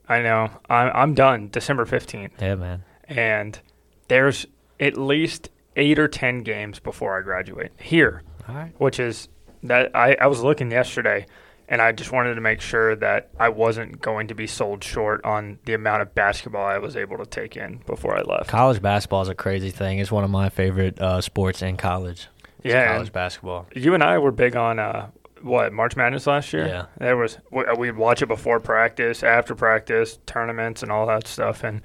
I 0.07 0.21
know 0.21 0.49
I'm 0.69 0.91
I'm 0.93 1.13
done 1.13 1.49
December 1.49 1.85
fifteenth, 1.85 2.33
yeah, 2.41 2.55
man. 2.55 2.83
and 3.07 3.59
there's 4.07 4.45
at 4.79 4.97
least 4.97 5.49
eight 5.75 5.99
or 5.99 6.07
ten 6.07 6.43
games 6.43 6.79
before 6.79 7.17
I 7.17 7.21
graduate 7.21 7.71
here, 7.79 8.23
All 8.47 8.55
right. 8.55 8.71
which 8.79 8.99
is 8.99 9.27
that 9.63 9.95
I, 9.95 10.15
I 10.19 10.27
was 10.27 10.41
looking 10.41 10.71
yesterday, 10.71 11.25
and 11.67 11.81
I 11.81 11.91
just 11.91 12.11
wanted 12.11 12.35
to 12.35 12.41
make 12.41 12.61
sure 12.61 12.95
that 12.95 13.29
I 13.39 13.49
wasn't 13.49 14.01
going 14.01 14.29
to 14.29 14.35
be 14.35 14.47
sold 14.47 14.83
short 14.83 15.23
on 15.25 15.59
the 15.65 15.73
amount 15.73 16.01
of 16.01 16.15
basketball 16.15 16.65
I 16.65 16.77
was 16.79 16.95
able 16.95 17.17
to 17.17 17.25
take 17.25 17.55
in 17.57 17.81
before 17.85 18.17
I 18.17 18.21
left. 18.21 18.47
College 18.49 18.81
basketball 18.81 19.21
is 19.21 19.29
a 19.29 19.35
crazy 19.35 19.69
thing. 19.69 19.99
It's 19.99 20.11
one 20.11 20.23
of 20.23 20.29
my 20.29 20.49
favorite 20.49 20.99
uh, 20.99 21.21
sports 21.21 21.61
in 21.61 21.77
college. 21.77 22.27
Yeah, 22.63 22.93
college 22.93 23.11
basketball. 23.13 23.67
you 23.75 23.93
and 23.93 24.03
I 24.03 24.17
were 24.17 24.31
big 24.31 24.55
on 24.55 24.79
uh, 24.79 25.09
what 25.41 25.71
March 25.73 25.95
Madness 25.95 26.27
last 26.27 26.51
year. 26.53 26.67
Yeah. 26.67 26.85
there 26.97 27.15
was 27.17 27.37
uh, 27.55 27.75
we'd 27.77 27.95
watch 27.95 28.21
it 28.21 28.27
before 28.27 28.59
practice, 28.59 29.23
after 29.23 29.55
practice, 29.55 30.19
tournaments, 30.25 30.83
and 30.83 30.91
all 30.91 31.07
that 31.07 31.27
stuff. 31.27 31.63
And 31.63 31.81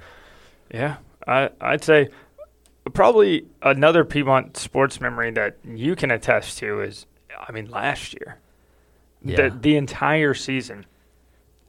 yeah, 0.73 0.97
I 1.27 1.49
I'd 1.61 1.83
say 1.83 2.09
probably 2.93 3.45
another 3.61 4.03
Piedmont 4.05 4.57
sports 4.57 4.99
memory 5.01 5.31
that 5.31 5.57
you 5.63 5.95
can 5.95 6.11
attest 6.11 6.57
to 6.59 6.81
is, 6.81 7.05
I 7.47 7.51
mean, 7.51 7.69
last 7.69 8.13
year, 8.13 8.37
Yeah. 9.23 9.49
the 9.49 9.57
the 9.61 9.75
entire 9.77 10.33
season. 10.33 10.85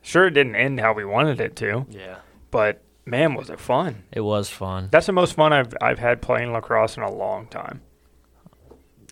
Sure, 0.03 0.27
it 0.27 0.33
didn't 0.33 0.55
end 0.57 0.79
how 0.81 0.93
we 0.93 1.05
wanted 1.05 1.41
it 1.41 1.57
to, 1.57 1.85
Yeah. 1.91 2.17
but 2.51 2.81
man, 3.05 3.35
was 3.35 3.51
it 3.51 3.59
fun! 3.59 4.05
It 4.13 4.21
was 4.21 4.49
fun. 4.51 4.89
That's 4.93 5.07
the 5.07 5.13
most 5.13 5.35
fun 5.35 5.53
I've 5.53 5.75
I've 5.81 5.99
had 5.99 6.21
playing 6.23 6.53
lacrosse 6.53 6.97
in 6.97 7.03
a 7.03 7.11
long 7.13 7.47
time. 7.47 7.81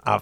I, 0.07 0.21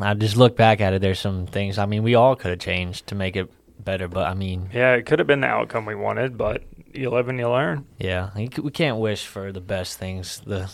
I 0.00 0.14
just 0.14 0.36
look 0.36 0.56
back 0.56 0.80
at 0.80 0.92
it. 0.92 1.00
There's 1.02 1.18
some 1.20 1.46
things. 1.46 1.78
I 1.78 1.86
mean, 1.86 2.02
we 2.02 2.14
all 2.14 2.36
could 2.36 2.50
have 2.50 2.60
changed 2.60 3.06
to 3.08 3.14
make 3.14 3.36
it 3.36 3.50
better, 3.82 4.08
but 4.08 4.26
I 4.26 4.34
mean, 4.34 4.68
Yeah, 4.72 4.94
it 4.94 5.06
could 5.06 5.18
have 5.18 5.26
been 5.28 5.40
the 5.40 5.46
outcome 5.48 5.86
we 5.86 5.94
wanted, 5.94 6.36
but 6.38 6.62
you 6.92 7.10
live 7.10 7.28
and 7.28 7.38
you 7.38 7.48
learn. 7.48 7.86
yeah, 7.98 8.30
you 8.36 8.48
c- 8.54 8.62
we 8.62 8.70
can't 8.70 8.98
wish 8.98 9.26
for 9.26 9.52
the 9.52 9.60
best 9.60 9.98
things. 9.98 10.40
the 10.46 10.70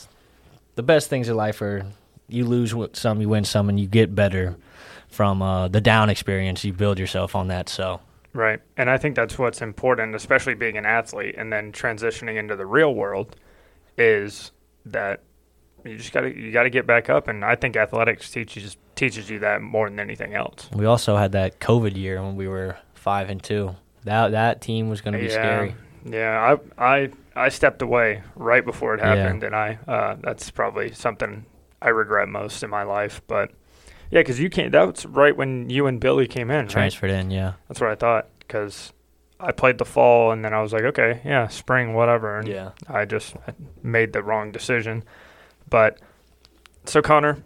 The 0.74 0.82
best 0.82 1.08
things 1.08 1.28
in 1.28 1.36
life 1.36 1.62
are 1.62 1.86
you 2.28 2.44
lose 2.44 2.70
wi- 2.70 2.90
some, 2.94 3.20
you 3.20 3.28
win 3.28 3.44
some, 3.44 3.68
and 3.68 3.78
you 3.78 3.86
get 3.86 4.14
better 4.14 4.56
from 5.08 5.40
uh, 5.40 5.68
the 5.68 5.80
down 5.80 6.10
experience. 6.10 6.64
You 6.64 6.72
build 6.72 6.98
yourself 6.98 7.34
on 7.36 7.48
that. 7.48 7.68
So 7.68 8.00
Right. 8.32 8.60
And 8.76 8.90
I 8.90 8.98
think 8.98 9.16
that's 9.16 9.38
what's 9.38 9.62
important, 9.62 10.14
especially 10.14 10.54
being 10.54 10.76
an 10.76 10.84
athlete 10.84 11.36
and 11.38 11.50
then 11.52 11.72
transitioning 11.72 12.36
into 12.36 12.54
the 12.56 12.66
real 12.66 12.94
world, 12.94 13.36
is 13.96 14.52
that 14.84 15.22
you 15.86 15.96
just 15.96 16.12
gotta 16.12 16.34
you 16.34 16.52
gotta 16.52 16.70
get 16.70 16.86
back 16.86 17.08
up 17.10 17.28
and 17.28 17.44
I 17.44 17.54
think 17.56 17.76
athletics 17.76 18.30
teaches 18.30 18.76
teaches 18.94 19.28
you 19.30 19.38
that 19.40 19.60
more 19.62 19.88
than 19.88 20.00
anything 20.00 20.34
else. 20.34 20.68
we 20.72 20.86
also 20.86 21.16
had 21.16 21.32
that 21.32 21.60
COVID 21.60 21.96
year 21.96 22.22
when 22.22 22.36
we 22.36 22.48
were 22.48 22.76
five 22.94 23.28
and 23.30 23.42
two. 23.42 23.76
That 24.04 24.32
that 24.32 24.60
team 24.60 24.88
was 24.88 25.00
going 25.00 25.14
to 25.14 25.18
be 25.18 25.26
yeah. 25.26 25.30
scary. 25.32 25.74
Yeah, 26.04 26.56
I 26.78 26.94
I 26.96 27.10
I 27.34 27.48
stepped 27.50 27.82
away 27.82 28.22
right 28.36 28.64
before 28.64 28.94
it 28.94 29.00
Yeah. 29.00 29.14
happened 29.16 29.42
and 29.42 29.54
I 29.54 29.78
uh, 29.88 30.16
that's 30.20 30.50
probably 30.50 30.92
something 30.92 31.44
I 31.82 31.88
regret 31.90 32.28
most 32.28 32.62
in 32.62 32.70
my 32.70 32.84
life, 32.84 33.20
but 33.26 33.50
yeah, 34.10 34.20
because 34.20 34.38
you 34.38 34.48
can't. 34.48 34.70
That 34.72 34.86
was 34.86 35.04
right 35.06 35.36
when 35.36 35.68
you 35.68 35.86
and 35.88 35.98
Billy 36.00 36.26
came 36.28 36.50
in, 36.50 36.66
right? 36.66 36.70
Transferred 36.70 37.10
in, 37.10 37.30
yeah. 37.32 37.54
That's 37.68 37.80
what 37.80 37.90
I 37.90 37.96
thought. 37.96 38.28
Because 38.38 38.92
I 39.40 39.50
played 39.50 39.78
the 39.78 39.84
fall, 39.84 40.30
and 40.30 40.44
then 40.44 40.54
I 40.54 40.62
was 40.62 40.72
like, 40.72 40.84
okay, 40.84 41.20
yeah, 41.24 41.48
spring, 41.48 41.92
whatever. 41.94 42.38
And 42.38 42.46
Yeah. 42.48 42.70
I 42.88 43.04
just 43.04 43.34
made 43.82 44.12
the 44.12 44.22
wrong 44.22 44.52
decision. 44.52 45.02
But 45.68 45.98
so 46.84 47.02
Connor, 47.02 47.44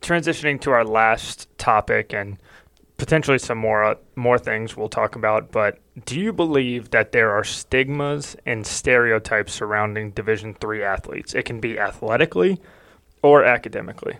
transitioning 0.00 0.60
to 0.62 0.70
our 0.70 0.84
last 0.84 1.48
topic 1.58 2.12
and 2.12 2.38
potentially 2.96 3.38
some 3.38 3.58
more 3.58 3.82
uh, 3.82 3.94
more 4.14 4.38
things 4.38 4.76
we'll 4.76 4.88
talk 4.88 5.16
about. 5.16 5.50
But 5.50 5.78
do 6.04 6.18
you 6.20 6.32
believe 6.32 6.90
that 6.90 7.10
there 7.10 7.32
are 7.32 7.42
stigmas 7.42 8.36
and 8.46 8.64
stereotypes 8.66 9.52
surrounding 9.52 10.12
Division 10.12 10.54
three 10.54 10.82
athletes? 10.84 11.34
It 11.34 11.44
can 11.44 11.58
be 11.58 11.78
athletically 11.78 12.60
or 13.22 13.44
academically. 13.44 14.18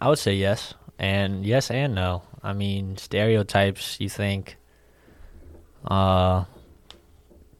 I 0.00 0.08
would 0.08 0.18
say 0.18 0.34
yes, 0.34 0.74
and 0.98 1.44
yes 1.44 1.70
and 1.70 1.94
no. 1.94 2.22
I 2.42 2.54
mean, 2.54 2.96
stereotypes. 2.96 4.00
You 4.00 4.08
think, 4.08 4.56
uh, 5.84 6.44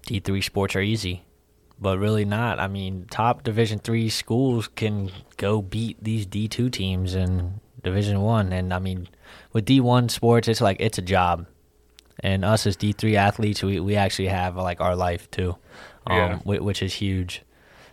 D 0.06 0.20
three 0.20 0.40
sports 0.40 0.74
are 0.74 0.80
easy, 0.80 1.24
but 1.80 1.98
really 1.98 2.24
not. 2.24 2.58
I 2.60 2.68
mean, 2.68 3.06
top 3.10 3.42
Division 3.42 3.78
three 3.78 4.08
schools 4.08 4.68
can 4.68 5.10
go 5.36 5.60
beat 5.62 6.02
these 6.02 6.26
D 6.26 6.48
two 6.48 6.70
teams 6.70 7.14
in 7.14 7.60
Division 7.82 8.20
one, 8.22 8.52
and 8.52 8.72
I 8.72 8.78
mean, 8.78 9.08
with 9.52 9.64
D 9.64 9.80
one 9.80 10.08
sports, 10.08 10.48
it's 10.48 10.60
like 10.60 10.76
it's 10.80 10.98
a 10.98 11.02
job, 11.02 11.46
and 12.20 12.44
us 12.44 12.66
as 12.66 12.76
D 12.76 12.92
three 12.92 13.16
athletes, 13.16 13.62
we 13.62 13.80
we 13.80 13.96
actually 13.96 14.28
have 14.28 14.56
like 14.56 14.80
our 14.80 14.94
life 14.96 15.30
too, 15.30 15.56
um, 16.06 16.16
Yeah. 16.16 16.36
which 16.60 16.82
is 16.82 16.94
huge. 16.94 17.42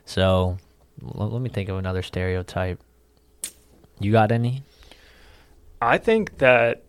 So, 0.05 0.57
l- 1.03 1.29
let 1.29 1.41
me 1.41 1.49
think 1.49 1.69
of 1.69 1.77
another 1.77 2.01
stereotype. 2.03 2.79
You 3.99 4.11
got 4.11 4.31
any? 4.31 4.63
I 5.81 5.97
think 5.97 6.37
that 6.39 6.83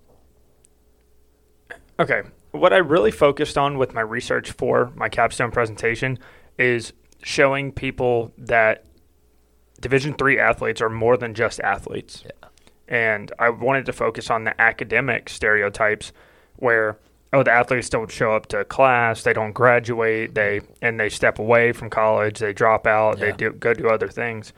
okay, 1.98 2.22
what 2.50 2.72
I 2.72 2.78
really 2.78 3.10
focused 3.10 3.56
on 3.58 3.78
with 3.78 3.94
my 3.94 4.00
research 4.00 4.52
for 4.52 4.90
my 4.94 5.08
capstone 5.08 5.50
presentation 5.50 6.18
is 6.58 6.92
showing 7.22 7.72
people 7.72 8.32
that 8.38 8.84
Division 9.80 10.14
3 10.14 10.38
athletes 10.38 10.80
are 10.80 10.90
more 10.90 11.16
than 11.16 11.34
just 11.34 11.60
athletes. 11.60 12.22
Yeah. 12.24 12.48
And 12.88 13.32
I 13.38 13.50
wanted 13.50 13.86
to 13.86 13.92
focus 13.92 14.30
on 14.30 14.44
the 14.44 14.60
academic 14.60 15.28
stereotypes 15.28 16.12
where 16.56 16.98
oh 17.32 17.42
the 17.42 17.52
athletes 17.52 17.88
don't 17.88 18.10
show 18.10 18.32
up 18.32 18.46
to 18.46 18.64
class, 18.64 19.22
they 19.22 19.32
don't 19.32 19.52
graduate, 19.52 20.34
mm-hmm. 20.34 20.34
they 20.34 20.60
and 20.86 20.98
they 20.98 21.08
step 21.08 21.38
away 21.38 21.72
from 21.72 21.88
college, 21.88 22.38
they 22.40 22.52
drop 22.52 22.86
out, 22.86 23.18
they 23.18 23.32
do 23.32 23.52
go 23.52 23.74
do 23.74 23.88
other 23.88 24.08
things. 24.08 24.52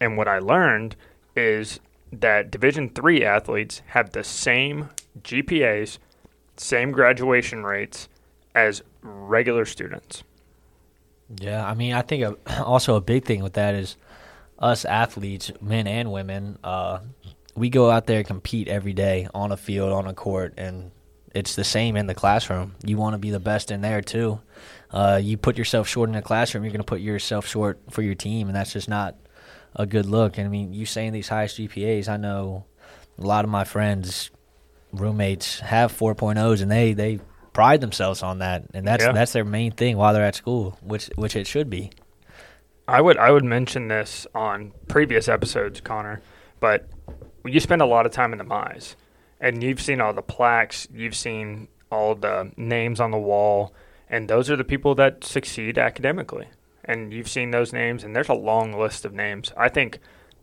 And 0.00 0.16
what 0.16 0.28
I 0.28 0.38
learned 0.38 0.96
is 1.36 1.80
that 2.12 2.50
Division 2.50 2.88
three 2.90 3.24
athletes 3.24 3.82
have 3.86 4.10
the 4.10 4.24
same 4.24 4.90
GPAs, 5.22 5.98
same 6.56 6.92
graduation 6.92 7.64
rates 7.64 8.08
as 8.54 8.82
regular 9.02 9.64
students. 9.64 10.22
Yeah, 11.40 11.64
I 11.64 11.74
mean, 11.74 11.92
I 11.94 12.02
think 12.02 12.22
a, 12.24 12.62
also 12.64 12.96
a 12.96 13.00
big 13.00 13.24
thing 13.24 13.42
with 13.42 13.54
that 13.54 13.74
is 13.74 13.96
us 14.58 14.84
athletes, 14.84 15.50
men 15.60 15.86
and 15.86 16.12
women, 16.12 16.58
uh, 16.62 17.00
we 17.54 17.68
go 17.68 17.90
out 17.90 18.06
there 18.06 18.18
and 18.18 18.26
compete 18.26 18.68
every 18.68 18.92
day 18.92 19.28
on 19.34 19.52
a 19.52 19.56
field, 19.56 19.92
on 19.92 20.06
a 20.06 20.14
court, 20.14 20.54
and 20.56 20.90
it's 21.34 21.54
the 21.54 21.64
same 21.64 21.96
in 21.96 22.06
the 22.06 22.14
classroom. 22.14 22.74
You 22.84 22.96
want 22.96 23.14
to 23.14 23.18
be 23.18 23.30
the 23.30 23.40
best 23.40 23.70
in 23.70 23.80
there 23.80 24.00
too. 24.00 24.40
Uh, 24.90 25.20
you 25.22 25.36
put 25.36 25.56
yourself 25.56 25.88
short 25.88 26.08
in 26.08 26.14
the 26.14 26.22
classroom, 26.22 26.64
you're 26.64 26.72
going 26.72 26.80
to 26.80 26.84
put 26.84 27.00
yourself 27.00 27.46
short 27.46 27.80
for 27.90 28.02
your 28.02 28.14
team, 28.14 28.48
and 28.48 28.56
that's 28.56 28.72
just 28.72 28.88
not 28.88 29.16
a 29.74 29.86
good 29.86 30.06
look. 30.06 30.38
And 30.38 30.46
I 30.46 30.50
mean, 30.50 30.72
you 30.72 30.86
saying 30.86 31.12
these 31.12 31.28
highest 31.28 31.58
GPAs, 31.58 32.08
I 32.08 32.16
know 32.16 32.66
a 33.18 33.26
lot 33.26 33.44
of 33.44 33.50
my 33.50 33.64
friends, 33.64 34.30
roommates 34.92 35.60
have 35.60 35.92
4.0s, 35.92 36.62
and 36.62 36.70
they 36.70 36.92
they 36.92 37.20
pride 37.52 37.80
themselves 37.80 38.22
on 38.22 38.38
that, 38.38 38.64
and 38.74 38.86
that's 38.86 39.04
Yeah. 39.04 39.12
that's 39.12 39.32
their 39.32 39.44
main 39.44 39.72
thing 39.72 39.96
while 39.96 40.12
they're 40.12 40.24
at 40.24 40.34
school, 40.34 40.78
which 40.80 41.10
which 41.16 41.36
it 41.36 41.46
should 41.46 41.68
be. 41.70 41.90
I 42.88 43.00
would 43.00 43.16
I 43.18 43.30
would 43.30 43.44
mention 43.44 43.88
this 43.88 44.26
on 44.34 44.72
previous 44.88 45.28
episodes, 45.28 45.80
Connor, 45.80 46.20
but 46.60 46.88
you 47.44 47.60
spend 47.60 47.82
a 47.82 47.86
lot 47.86 48.06
of 48.06 48.12
time 48.12 48.32
in 48.32 48.38
the 48.38 48.44
Mize, 48.44 48.94
and 49.40 49.62
you've 49.62 49.80
seen 49.80 50.00
all 50.00 50.12
the 50.12 50.22
plaques, 50.22 50.88
you've 50.92 51.14
seen 51.16 51.68
all 51.90 52.14
the 52.14 52.50
names 52.56 53.00
on 53.00 53.10
the 53.10 53.18
wall, 53.18 53.74
and 54.08 54.28
those 54.28 54.50
are 54.50 54.56
the 54.56 54.64
people 54.64 54.94
that 54.96 55.24
succeed 55.24 55.78
academically. 55.78 56.48
And 56.84 57.12
you've 57.12 57.28
seen 57.28 57.52
those 57.52 57.72
names, 57.72 58.02
and 58.02 58.16
there's 58.16 58.28
a 58.28 58.34
long 58.34 58.72
list 58.72 59.04
of 59.04 59.12
names. 59.12 59.52
I 59.56 59.68
think 59.68 59.98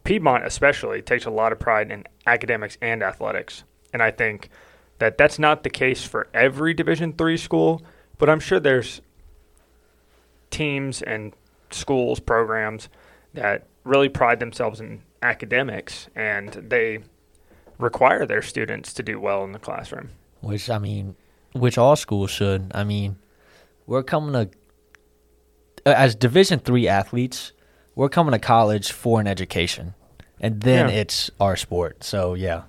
Piedmont 0.06 0.46
especially 0.46 1.02
takes 1.02 1.26
a 1.26 1.30
lot 1.30 1.52
of 1.52 1.60
pride 1.60 1.92
in 1.92 2.06
academics 2.26 2.78
and 2.82 3.04
athletics, 3.04 3.64
and 3.92 4.02
I 4.02 4.12
think 4.12 4.50
that 5.00 5.18
that's 5.18 5.40
not 5.40 5.64
the 5.64 5.70
case 5.70 6.04
for 6.04 6.28
every 6.34 6.74
Division 6.74 7.14
three 7.14 7.38
school, 7.38 7.82
but 8.18 8.30
I'm 8.30 8.40
sure 8.40 8.60
there's 8.60 9.02
teams 10.52 11.02
and 11.02 11.34
schools 11.72 12.20
programs 12.20 12.90
that 13.34 13.66
really 13.84 14.10
pride 14.10 14.40
themselves 14.40 14.80
in 14.80 15.02
academics 15.22 16.08
and 16.16 16.50
they 16.54 17.00
require 17.78 18.26
their 18.26 18.42
students 18.42 18.94
to 18.94 19.04
do 19.04 19.20
well 19.20 19.44
in 19.44 19.52
the 19.52 19.60
classroom. 19.60 20.10
Which 20.42 20.70
I 20.70 20.78
mean, 20.80 21.16
which 21.54 21.78
all 21.78 21.96
schools 21.96 22.32
should. 22.32 22.72
I 22.74 22.84
mean, 22.84 23.18
we're 23.86 24.04
coming 24.04 24.34
to 24.34 24.50
uh, 25.86 25.94
as 25.96 26.16
Division 26.16 26.60
three 26.60 26.88
athletes, 26.88 27.54
we're 27.96 28.10
coming 28.10 28.32
to 28.34 28.40
college 28.40 28.92
for 28.92 29.20
an 29.22 29.28
education, 29.28 29.94
and 30.40 30.62
then 30.62 30.90
Yeah. 30.90 30.96
it's 30.96 31.32
our 31.40 31.56
sport. 31.56 32.04
So 32.04 32.34
yeah, 32.34 32.64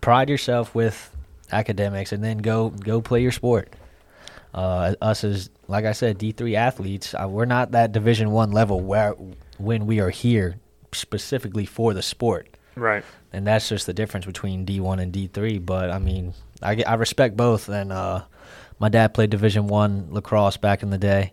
pride 0.00 0.28
yourself 0.30 0.74
with 0.74 1.13
academics, 1.52 2.12
and 2.12 2.22
then 2.22 2.38
go 2.38 2.70
go 2.70 3.00
play 3.00 3.22
your 3.22 3.32
sport. 3.32 3.74
Uh, 4.52 4.94
us 5.00 5.24
as 5.24 5.50
like 5.68 5.84
I 5.84 5.92
said, 5.92 6.18
D 6.18 6.32
three 6.32 6.56
athletes, 6.56 7.14
uh, 7.14 7.26
we're 7.28 7.44
not 7.44 7.72
that 7.72 7.92
Division 7.92 8.30
one 8.30 8.52
level 8.52 8.80
where 8.80 9.14
when 9.58 9.86
we 9.86 10.00
are 10.00 10.10
here 10.10 10.56
specifically 10.92 11.66
for 11.66 11.92
the 11.92 12.02
sport 12.02 12.48
Right. 12.76 13.04
and 13.32 13.44
that's 13.46 13.68
just 13.68 13.86
the 13.86 13.92
difference 13.92 14.26
between 14.26 14.64
D1 14.64 15.00
and 15.00 15.12
D3. 15.12 15.64
But 15.64 15.90
I 15.90 15.98
mean, 15.98 16.34
I, 16.62 16.82
I 16.86 16.94
respect 16.94 17.36
both. 17.36 17.68
And 17.68 17.92
uh, 17.92 18.22
my 18.78 18.88
dad 18.88 19.12
played 19.14 19.30
Division 19.30 19.66
One 19.66 20.08
lacrosse 20.12 20.56
back 20.56 20.82
in 20.84 20.90
the 20.90 20.98
day, 20.98 21.32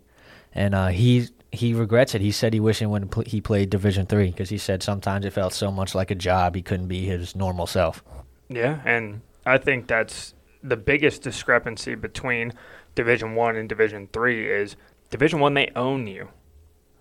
and 0.53 0.74
uh, 0.74 0.88
he 0.88 1.27
he 1.51 1.74
regrets 1.75 2.15
it. 2.15 2.22
He 2.22 2.32
said 2.32 2.53
he 2.53 2.60
wished 2.60 2.82
when 2.82 3.08
pl- 3.08 3.24
he 3.27 3.39
played 3.41 3.70
Division 3.70 4.08
Three 4.08 4.27
because 4.32 4.50
he 4.50 4.58
said 4.58 4.82
sometimes 4.82 5.25
it 5.25 5.34
felt 5.34 5.53
so 5.53 5.70
much 5.72 5.94
like 5.94 6.10
a 6.10 6.15
job 6.15 6.56
he 6.56 6.62
couldn't 6.63 6.88
be 6.88 7.06
his 7.06 7.36
normal 7.36 7.68
self. 7.68 8.03
Yeah, 8.50 8.80
and 8.86 9.22
I 9.45 9.57
think 9.57 9.88
that's 9.88 10.33
the 10.63 10.77
biggest 10.77 11.21
discrepancy 11.21 11.95
between 11.95 12.53
Division 12.95 13.36
1 13.36 13.55
and 13.55 13.67
Division 13.67 14.10
3 14.13 14.51
is 14.51 14.75
Division 15.10 15.39
1 15.39 15.53
they 15.53 15.71
own 15.75 16.07
you. 16.07 16.29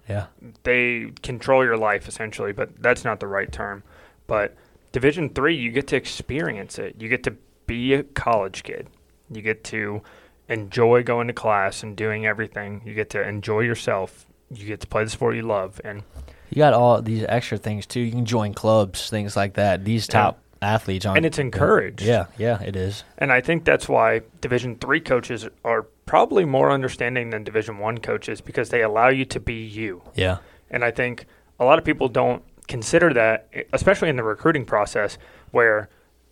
Yeah, 0.09 0.27
they 0.65 1.13
control 1.23 1.65
your 1.65 1.77
life 1.77 2.09
essentially, 2.09 2.53
but 2.53 2.83
that's 2.83 3.05
not 3.05 3.21
the 3.21 3.29
right 3.29 3.51
term. 3.53 3.85
But 4.27 4.57
Division 4.93 5.29
three, 5.29 5.55
you 5.55 5.71
get 5.71 5.87
to 5.89 5.97
experience 5.97 6.79
it. 6.79 6.97
You 6.99 7.09
get 7.09 7.23
to 7.25 7.37
be 7.67 7.95
a 7.95 8.03
college 8.03 8.65
kid. 8.65 8.89
You 9.31 9.41
get 9.41 9.63
to 9.65 10.03
enjoy 10.49 11.05
going 11.05 11.29
to 11.29 11.33
class 11.33 11.85
and 11.85 11.97
doing 11.97 12.27
everything. 12.27 12.83
You 12.85 12.95
get 12.95 13.11
to 13.11 13.27
enjoy 13.27 13.61
yourself. 13.61 14.27
You 14.51 14.67
get 14.67 14.81
to 14.81 14.89
play 14.89 15.05
the 15.05 15.11
sport 15.11 15.37
you 15.37 15.43
love, 15.43 15.81
and 15.85 16.03
you 16.49 16.57
got 16.57 16.73
all 16.73 17.01
these 17.01 17.25
extra 17.29 17.57
things 17.57 17.87
too. 17.87 18.01
You 18.01 18.11
can 18.11 18.25
join 18.25 18.53
clubs, 18.53 19.09
things 19.09 19.37
like 19.37 19.55
that. 19.55 19.85
These 19.85 20.09
Yeah. 20.13 20.33
Athletes 20.63 21.07
on 21.07 21.17
and 21.17 21.27
it's 21.27 21.39
encouraged. 21.39 22.03
Yeah, 22.03 22.27
yeah, 22.37 22.61
it 22.63 22.77
is. 22.77 23.05
And 23.19 23.33
I 23.33 23.41
think 23.41 23.65
that's 23.65 23.89
why 23.89 24.23
Division 24.41 24.77
three 24.77 25.01
coaches 25.01 25.49
are 25.65 25.83
probably 26.07 26.45
more 26.45 26.71
understanding 26.71 27.31
than 27.31 27.45
Division 27.45 27.79
one 27.79 27.99
coaches 27.99 28.41
because 28.41 28.71
they 28.71 28.83
allow 28.83 29.09
you 29.09 29.25
to 29.27 29.41
be 29.41 29.55
you. 29.55 30.03
Yeah, 30.15 30.39
And 30.71 30.85
I 30.85 30.91
think 30.91 31.27
a 31.59 31.65
lot 31.65 31.79
of 31.79 31.85
people 31.85 32.09
don't 32.09 32.43
consider 32.69 33.13
that, 33.15 33.49
especially 33.73 34.09
in 34.09 34.17
the 34.17 34.23
recruiting 34.23 34.65
process, 34.65 35.19
where 35.51 35.89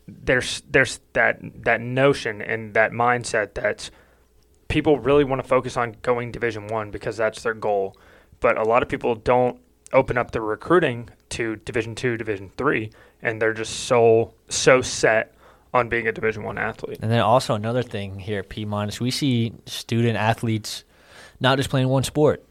there's 0.07 0.63
there's 0.71 1.01
that 1.13 1.39
that 1.65 1.81
notion 1.81 2.41
and 2.41 2.75
that 2.75 2.93
mindset 2.93 3.55
that 3.55 3.91
people 4.69 4.99
really 4.99 5.25
want 5.25 5.43
to 5.43 5.49
focus 5.49 5.77
on 5.77 5.97
going 6.03 6.31
Division 6.33 6.67
One 6.69 6.91
because 6.91 7.17
that's 7.17 7.43
their 7.43 7.55
goal. 7.55 7.97
But 8.41 8.57
a 8.57 8.63
lot 8.63 8.83
of 8.83 8.89
people 8.89 9.15
don't 9.15 9.61
open 9.93 10.19
up 10.19 10.31
the 10.33 10.41
recruiting 10.41 11.09
to 11.31 11.57
Division 11.57 11.95
Two, 11.95 12.17
Division 12.17 12.51
Three, 12.57 12.91
and 13.23 13.41
they're 13.41 13.55
just 13.55 13.85
so 13.85 14.35
so 14.49 14.81
set 14.83 15.35
on 15.75 15.89
being 15.89 16.07
a 16.09 16.13
Division 16.13 16.43
One 16.45 16.59
athlete. 16.59 16.99
And 17.03 17.11
then 17.11 17.21
also 17.21 17.55
another 17.55 17.83
thing 17.83 18.19
here 18.19 18.41
at 18.41 18.49
Piedmont 18.49 18.91
is 18.93 19.01
we 19.01 19.11
see 19.11 19.53
student 19.67 20.17
athletes 20.17 20.85
not 21.41 21.57
just 21.59 21.71
playing 21.71 21.89
one 21.89 22.03
sport, 22.05 22.45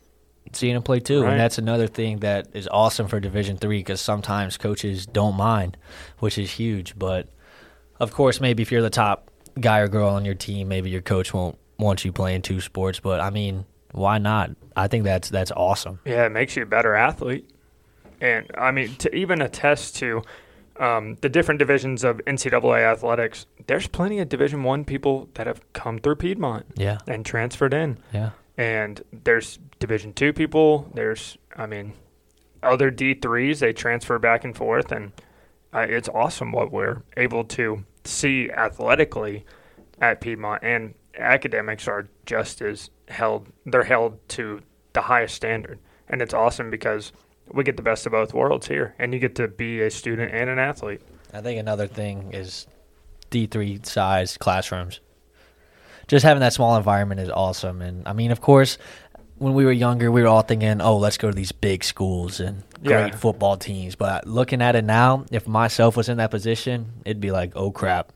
seeing 0.53 0.73
them 0.75 0.83
play 0.83 0.99
two, 0.99 1.23
Right. 1.23 1.31
and 1.31 1.39
that's 1.39 1.57
another 1.57 1.87
thing 1.87 2.19
that 2.19 2.47
is 2.53 2.67
awesome 2.71 3.07
for 3.07 3.19
Division 3.19 3.57
Three 3.57 3.79
because 3.79 4.01
sometimes 4.01 4.57
coaches 4.57 5.05
don't 5.05 5.35
mind, 5.35 5.77
which 6.19 6.37
is 6.37 6.51
huge. 6.51 6.97
But 6.97 7.27
of 7.99 8.11
course, 8.13 8.39
maybe 8.39 8.61
if 8.63 8.71
you're 8.71 8.81
the 8.81 8.89
top 8.89 9.29
guy 9.59 9.79
or 9.79 9.87
girl 9.87 10.09
on 10.09 10.23
your 10.25 10.35
team, 10.35 10.67
maybe 10.67 10.89
your 10.89 11.01
coach 11.01 11.33
won't 11.33 11.57
want 11.79 12.05
you 12.05 12.11
playing 12.11 12.43
two 12.43 12.61
sports. 12.61 12.99
But 12.99 13.19
I 13.19 13.29
mean, 13.31 13.65
why 13.91 14.17
not? 14.17 14.51
I 14.75 14.87
think 14.87 15.03
that's 15.03 15.29
that's 15.29 15.51
awesome. 15.51 15.99
Yeah, 16.05 16.25
it 16.25 16.31
makes 16.31 16.55
you 16.55 16.63
a 16.63 16.67
better 16.67 16.95
athlete. 16.95 17.49
And 18.21 18.49
I 18.57 18.71
mean, 18.71 18.95
to 18.97 19.13
even 19.15 19.41
attest 19.41 19.95
to 19.97 20.21
um, 20.79 21.17
the 21.21 21.29
different 21.29 21.59
divisions 21.59 22.03
of 22.03 22.17
NCAA 22.25 22.81
athletics, 22.83 23.45
there's 23.67 23.87
plenty 23.87 24.19
of 24.19 24.29
Division 24.29 24.63
One 24.63 24.85
people 24.85 25.29
that 25.35 25.47
have 25.47 25.61
come 25.73 25.99
through 25.99 26.15
Piedmont 26.17 26.65
Yeah, 26.75 26.97
and 27.07 27.25
transferred 27.25 27.73
in. 27.73 27.97
yeah. 28.13 28.31
And 28.57 29.03
there's 29.11 29.59
Division 29.79 30.13
Two 30.13 30.33
people. 30.33 30.89
There's, 30.95 31.37
I 31.55 31.67
mean, 31.67 31.93
other 32.63 32.89
D 32.89 33.13
threes. 33.13 33.59
They 33.59 33.71
transfer 33.73 34.17
back 34.19 34.43
and 34.43 34.55
forth, 34.55 34.91
and 34.91 35.11
uh, 35.73 35.85
it's 35.89 36.09
awesome 36.09 36.51
what 36.51 36.71
we're 36.71 37.03
able 37.17 37.43
to 37.43 37.85
see 38.03 38.49
athletically 38.49 39.45
at 40.01 40.21
Piedmont. 40.21 40.63
And 40.63 40.95
academics 41.17 41.87
are 41.87 42.07
just 42.25 42.61
as 42.61 42.89
held. 43.07 43.47
They're 43.65 43.83
held 43.83 44.19
to 44.29 44.61
the 44.93 45.01
highest 45.01 45.35
standard, 45.35 45.79
and 46.09 46.21
it's 46.21 46.33
awesome 46.33 46.69
because 46.69 47.11
we 47.51 47.63
get 47.63 47.77
the 47.77 47.83
best 47.83 48.05
of 48.05 48.11
both 48.11 48.33
worlds 48.33 48.67
here, 48.67 48.93
and 48.99 49.13
you 49.13 49.19
get 49.19 49.35
to 49.35 49.47
be 49.47 49.81
a 49.81 49.89
student 49.91 50.33
and 50.33 50.49
an 50.49 50.59
athlete. 50.59 51.01
I 51.33 51.41
think 51.41 51.59
another 51.59 51.87
thing 51.87 52.31
is 52.33 52.67
D 53.29 53.45
three 53.47 53.79
size 53.83 54.37
classrooms. 54.37 54.99
Just 56.07 56.23
having 56.23 56.39
that 56.41 56.53
small 56.53 56.77
environment 56.77 57.19
is 57.19 57.29
awesome, 57.29 57.81
and 57.81 58.07
I 58.07 58.13
mean, 58.13 58.31
of 58.31 58.39
course, 58.41 58.77
when 59.37 59.53
we 59.53 59.65
were 59.65 59.71
younger, 59.73 60.09
we 60.11 60.21
were 60.21 60.27
all 60.29 60.41
thinking, 60.41 60.81
"Oh, 60.81 60.97
let's 60.97 61.17
go 61.17 61.29
to 61.29 61.35
these 61.35 61.51
big 61.51 61.83
schools 61.83 62.39
and 62.39 62.63
great 62.83 63.09
Yeah. 63.11 63.15
football 63.15 63.57
teams." 63.57 63.95
But 63.95 64.25
looking 64.25 64.61
at 64.61 64.75
it 64.75 64.83
now, 64.85 65.25
if 65.31 65.47
myself 65.47 65.95
was 65.97 66.09
in 66.09 66.17
that 66.17 66.31
position, 66.31 66.93
it'd 67.05 67.19
be 67.21 67.31
like, 67.31 67.51
"Oh 67.55 67.71
crap, 67.71 68.11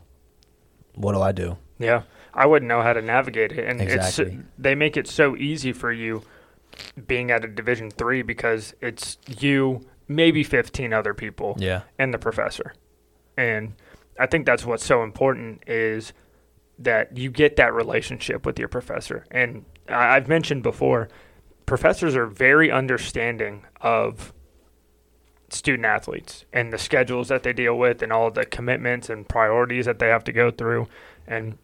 what 0.96 1.12
do 1.14 1.22
I 1.22 1.32
do?" 1.32 1.58
Yeah, 1.80 2.04
I 2.34 2.46
wouldn't 2.46 2.70
know 2.70 2.82
how 2.82 2.94
to 2.94 3.02
navigate 3.02 3.52
it, 3.52 3.66
and 3.68 3.82
Exactly. 3.82 4.26
it's 4.36 4.44
they 4.58 4.76
make 4.76 4.96
it 4.98 5.08
so 5.08 5.36
easy 5.36 5.74
for 5.74 5.92
you 5.92 6.24
being 7.08 7.32
at 7.32 7.44
a 7.44 7.48
Division 7.48 7.92
three 7.92 8.22
because 8.22 8.74
it's 8.82 9.18
you, 9.40 9.82
maybe 10.08 10.44
fifteen 10.44 10.94
other 10.94 11.14
people, 11.14 11.56
Yeah, 11.60 11.82
and 12.00 12.14
the 12.14 12.18
professor, 12.18 12.74
and 13.38 13.74
I 14.20 14.28
think 14.28 14.46
that's 14.46 14.66
what's 14.66 14.86
so 14.86 15.04
important 15.04 15.64
is 15.68 16.14
that 16.80 17.18
you 17.18 17.30
get 17.30 17.58
that 17.58 17.74
relationship 17.74 18.46
with 18.46 18.58
your 18.58 18.68
professor, 18.70 19.26
and 19.32 19.66
I've 19.90 20.28
mentioned 20.28 20.64
before, 20.64 21.10
professors 21.66 22.16
are 22.16 22.26
very 22.28 22.72
understanding 22.72 23.66
of 23.82 24.34
student 25.50 25.86
athletes 25.86 26.46
and 26.54 26.72
the 26.72 26.78
schedules 26.78 27.28
that 27.28 27.44
they 27.44 27.52
deal 27.52 27.78
with 27.78 28.02
and 28.02 28.12
all 28.14 28.32
the 28.32 28.46
commitments 28.46 29.10
and 29.10 29.28
priorities 29.28 29.86
that 29.86 30.00
they 30.00 30.08
have 30.08 30.24
to 30.24 30.32
go 30.32 30.50
through. 30.50 30.88
And 31.28 31.58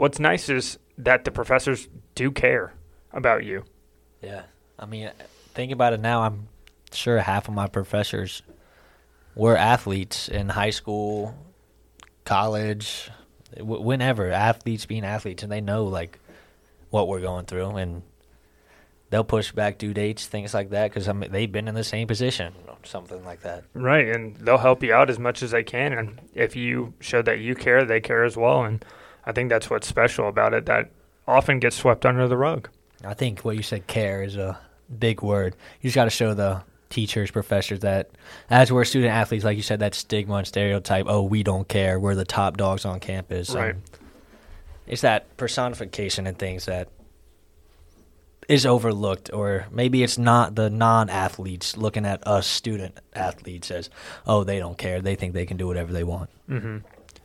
what's 0.00 0.18
nice 0.18 0.48
is 0.48 0.78
that 0.96 1.24
the 1.24 1.30
professors 1.30 1.86
do 2.14 2.30
care 2.30 2.72
about 3.12 3.44
you. 3.44 3.64
yeah. 4.22 4.42
I 4.78 4.86
mean, 4.86 5.10
thinking 5.52 5.74
about 5.74 5.92
it 5.92 6.00
now, 6.00 6.22
I'm 6.22 6.48
sure 6.90 7.18
half 7.18 7.48
of 7.48 7.54
my 7.54 7.66
professors 7.66 8.40
were 9.34 9.54
athletes 9.54 10.26
in 10.26 10.48
high 10.48 10.70
school, 10.70 11.34
college, 12.24 13.10
w- 13.58 13.82
whenever 13.82 14.30
athletes 14.30 14.86
being 14.86 15.04
athletes, 15.04 15.42
and 15.42 15.52
they 15.52 15.60
know 15.60 15.84
like 15.84 16.18
what 16.88 17.08
we're 17.08 17.20
going 17.20 17.44
through, 17.44 17.76
and 17.76 18.02
they'll 19.10 19.22
push 19.22 19.52
back 19.52 19.76
due 19.76 19.92
dates, 19.92 20.26
things 20.26 20.54
like 20.54 20.70
that, 20.70 20.88
because 20.88 21.08
I 21.08 21.12
mean, 21.12 21.30
they've 21.30 21.52
been 21.52 21.68
in 21.68 21.74
the 21.74 21.84
same 21.84 22.08
position, 22.08 22.54
something 22.84 23.22
like 23.26 23.42
that. 23.42 23.64
Right. 23.74 24.08
And 24.08 24.34
they'll 24.36 24.56
help 24.56 24.82
you 24.82 24.94
out 24.94 25.10
as 25.10 25.18
much 25.18 25.42
as 25.42 25.50
they 25.50 25.62
can. 25.62 25.92
And 25.92 26.22
if 26.34 26.56
you 26.56 26.94
show 27.00 27.20
that 27.20 27.40
you 27.40 27.54
care, 27.54 27.84
they 27.84 28.00
care 28.00 28.24
as 28.24 28.34
well. 28.34 28.64
And 28.64 28.82
I 29.24 29.32
think 29.32 29.50
that's 29.50 29.68
what's 29.68 29.86
special 29.86 30.28
about 30.28 30.54
it 30.54 30.66
that 30.66 30.90
often 31.26 31.58
gets 31.58 31.76
swept 31.76 32.06
under 32.06 32.26
the 32.26 32.36
rug. 32.36 32.68
I 33.04 33.14
think 33.14 33.40
what 33.40 33.56
you 33.56 33.62
said, 33.62 33.86
care, 33.86 34.22
is 34.22 34.36
a 34.36 34.58
big 34.98 35.22
word. 35.22 35.56
You 35.80 35.88
just 35.88 35.94
got 35.94 36.04
to 36.04 36.10
show 36.10 36.34
the 36.34 36.62
teachers, 36.90 37.30
professors 37.30 37.80
that 37.80 38.10
as 38.50 38.72
we're 38.72 38.84
student 38.84 39.12
athletes, 39.12 39.44
like 39.44 39.56
you 39.56 39.62
said, 39.62 39.80
that 39.80 39.94
stigma 39.94 40.34
and 40.34 40.46
stereotype. 40.46 41.06
Oh, 41.08 41.22
we 41.22 41.42
don't 41.42 41.68
care. 41.68 41.98
We're 41.98 42.14
the 42.14 42.24
top 42.24 42.56
dogs 42.56 42.84
on 42.84 43.00
campus. 43.00 43.54
Right. 43.54 43.74
Um, 43.74 43.82
it's 44.86 45.02
that 45.02 45.36
personification 45.36 46.26
and 46.26 46.36
things 46.36 46.66
that 46.66 46.88
is 48.48 48.66
overlooked, 48.66 49.32
or 49.32 49.66
maybe 49.70 50.02
it's 50.02 50.18
not 50.18 50.56
the 50.56 50.68
non-athletes 50.68 51.76
looking 51.76 52.04
at 52.04 52.26
us 52.26 52.48
student 52.48 52.98
athletes 53.14 53.70
as, 53.70 53.88
oh, 54.26 54.42
they 54.42 54.58
don't 54.58 54.76
care. 54.76 55.00
They 55.00 55.14
think 55.14 55.34
they 55.34 55.46
can 55.46 55.56
do 55.56 55.68
whatever 55.68 55.92
they 55.92 56.02
want. 56.02 56.28
hmm 56.48 56.78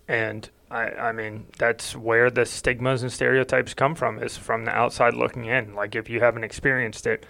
And 0.08 0.48
I, 0.72 0.90
I 0.90 1.12
mean, 1.12 1.48
that's 1.58 1.96
where 1.96 2.32
the 2.32 2.46
stigmas 2.46 3.04
and 3.04 3.12
stereotypes 3.12 3.74
come 3.74 3.96
from 3.96 4.22
is 4.22 4.38
from 4.38 4.66
the 4.66 4.72
outside 4.72 5.14
looking 5.14 5.46
in. 5.46 5.76
Like 5.76 5.96
if 5.96 6.10
you 6.10 6.20
haven't 6.20 6.44
experienced 6.44 7.06
it, 7.06 7.26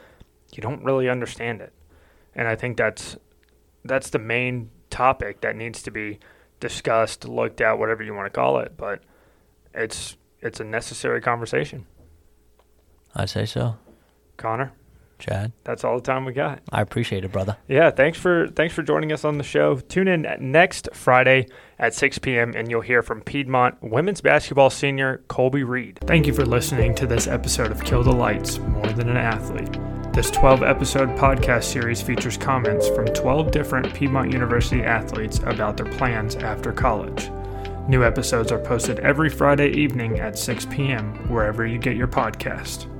you 0.53 0.61
don't 0.61 0.83
really 0.83 1.09
understand 1.09 1.61
it. 1.61 1.73
And 2.33 2.47
I 2.47 2.55
think 2.55 2.77
that's 2.77 3.17
that's 3.83 4.09
the 4.09 4.19
main 4.19 4.69
topic 4.89 5.41
that 5.41 5.55
needs 5.55 5.83
to 5.83 5.91
be 5.91 6.19
discussed, 6.59 7.27
looked 7.27 7.61
at, 7.61 7.77
whatever 7.77 8.03
you 8.03 8.13
want 8.13 8.25
to 8.25 8.29
call 8.29 8.59
it. 8.59 8.77
But 8.77 9.03
it's 9.73 10.17
it's 10.41 10.59
a 10.59 10.63
necessary 10.63 11.21
conversation. 11.21 11.85
I 13.13 13.25
say 13.25 13.45
so. 13.45 13.77
Connor, 14.37 14.73
Chad, 15.25 15.53
that's 15.63 15.83
all 15.83 15.95
the 15.95 16.03
time 16.03 16.23
we 16.23 16.33
got. 16.33 16.61
I 16.71 16.81
appreciate 16.81 17.25
it, 17.25 17.31
brother. 17.31 17.57
Yeah, 17.67 17.89
thanks 17.89 18.19
for 18.19 18.47
thanks 18.49 18.75
for 18.75 18.83
joining 18.83 19.11
us 19.11 19.25
on 19.25 19.39
the 19.39 19.43
show. 19.43 19.77
Tune 19.77 20.07
in 20.07 20.27
next 20.39 20.87
Friday 20.93 21.47
at 21.79 21.95
6 21.95 22.19
p.m. 22.19 22.53
and 22.55 22.69
you'll 22.69 22.81
hear 22.81 23.01
from 23.01 23.21
Piedmont 23.21 23.81
women's 23.81 24.21
basketball 24.21 24.69
senior 24.69 25.23
Colby 25.27 25.63
Reed. 25.63 25.97
Thank 26.03 26.27
you 26.27 26.33
for 26.33 26.45
listening 26.45 26.93
to 26.95 27.07
this 27.07 27.25
episode 27.27 27.71
of 27.71 27.83
Kill 27.83 28.03
the 28.03 28.11
Lights: 28.11 28.59
More 28.59 28.85
Than 28.87 29.09
an 29.09 29.17
Athlete. 29.17 29.79
This 30.13 30.29
12 30.29 30.61
episode 30.61 31.09
podcast 31.17 31.63
series 31.63 32.03
features 32.03 32.37
comments 32.37 32.87
from 32.89 33.07
12 33.07 33.49
different 33.49 33.93
Piedmont 33.93 34.31
University 34.31 34.83
athletes 34.83 35.39
about 35.39 35.75
their 35.75 35.91
plans 35.93 36.35
after 36.35 36.71
college. 36.71 37.31
New 37.87 38.03
episodes 38.03 38.51
are 38.51 38.59
posted 38.59 38.99
every 38.99 39.29
Friday 39.29 39.69
evening 39.71 40.19
at 40.19 40.37
6 40.37 40.67
p.m. 40.67 41.13
wherever 41.29 41.65
you 41.65 41.79
get 41.79 41.95
your 41.97 42.07
podcast. 42.07 42.91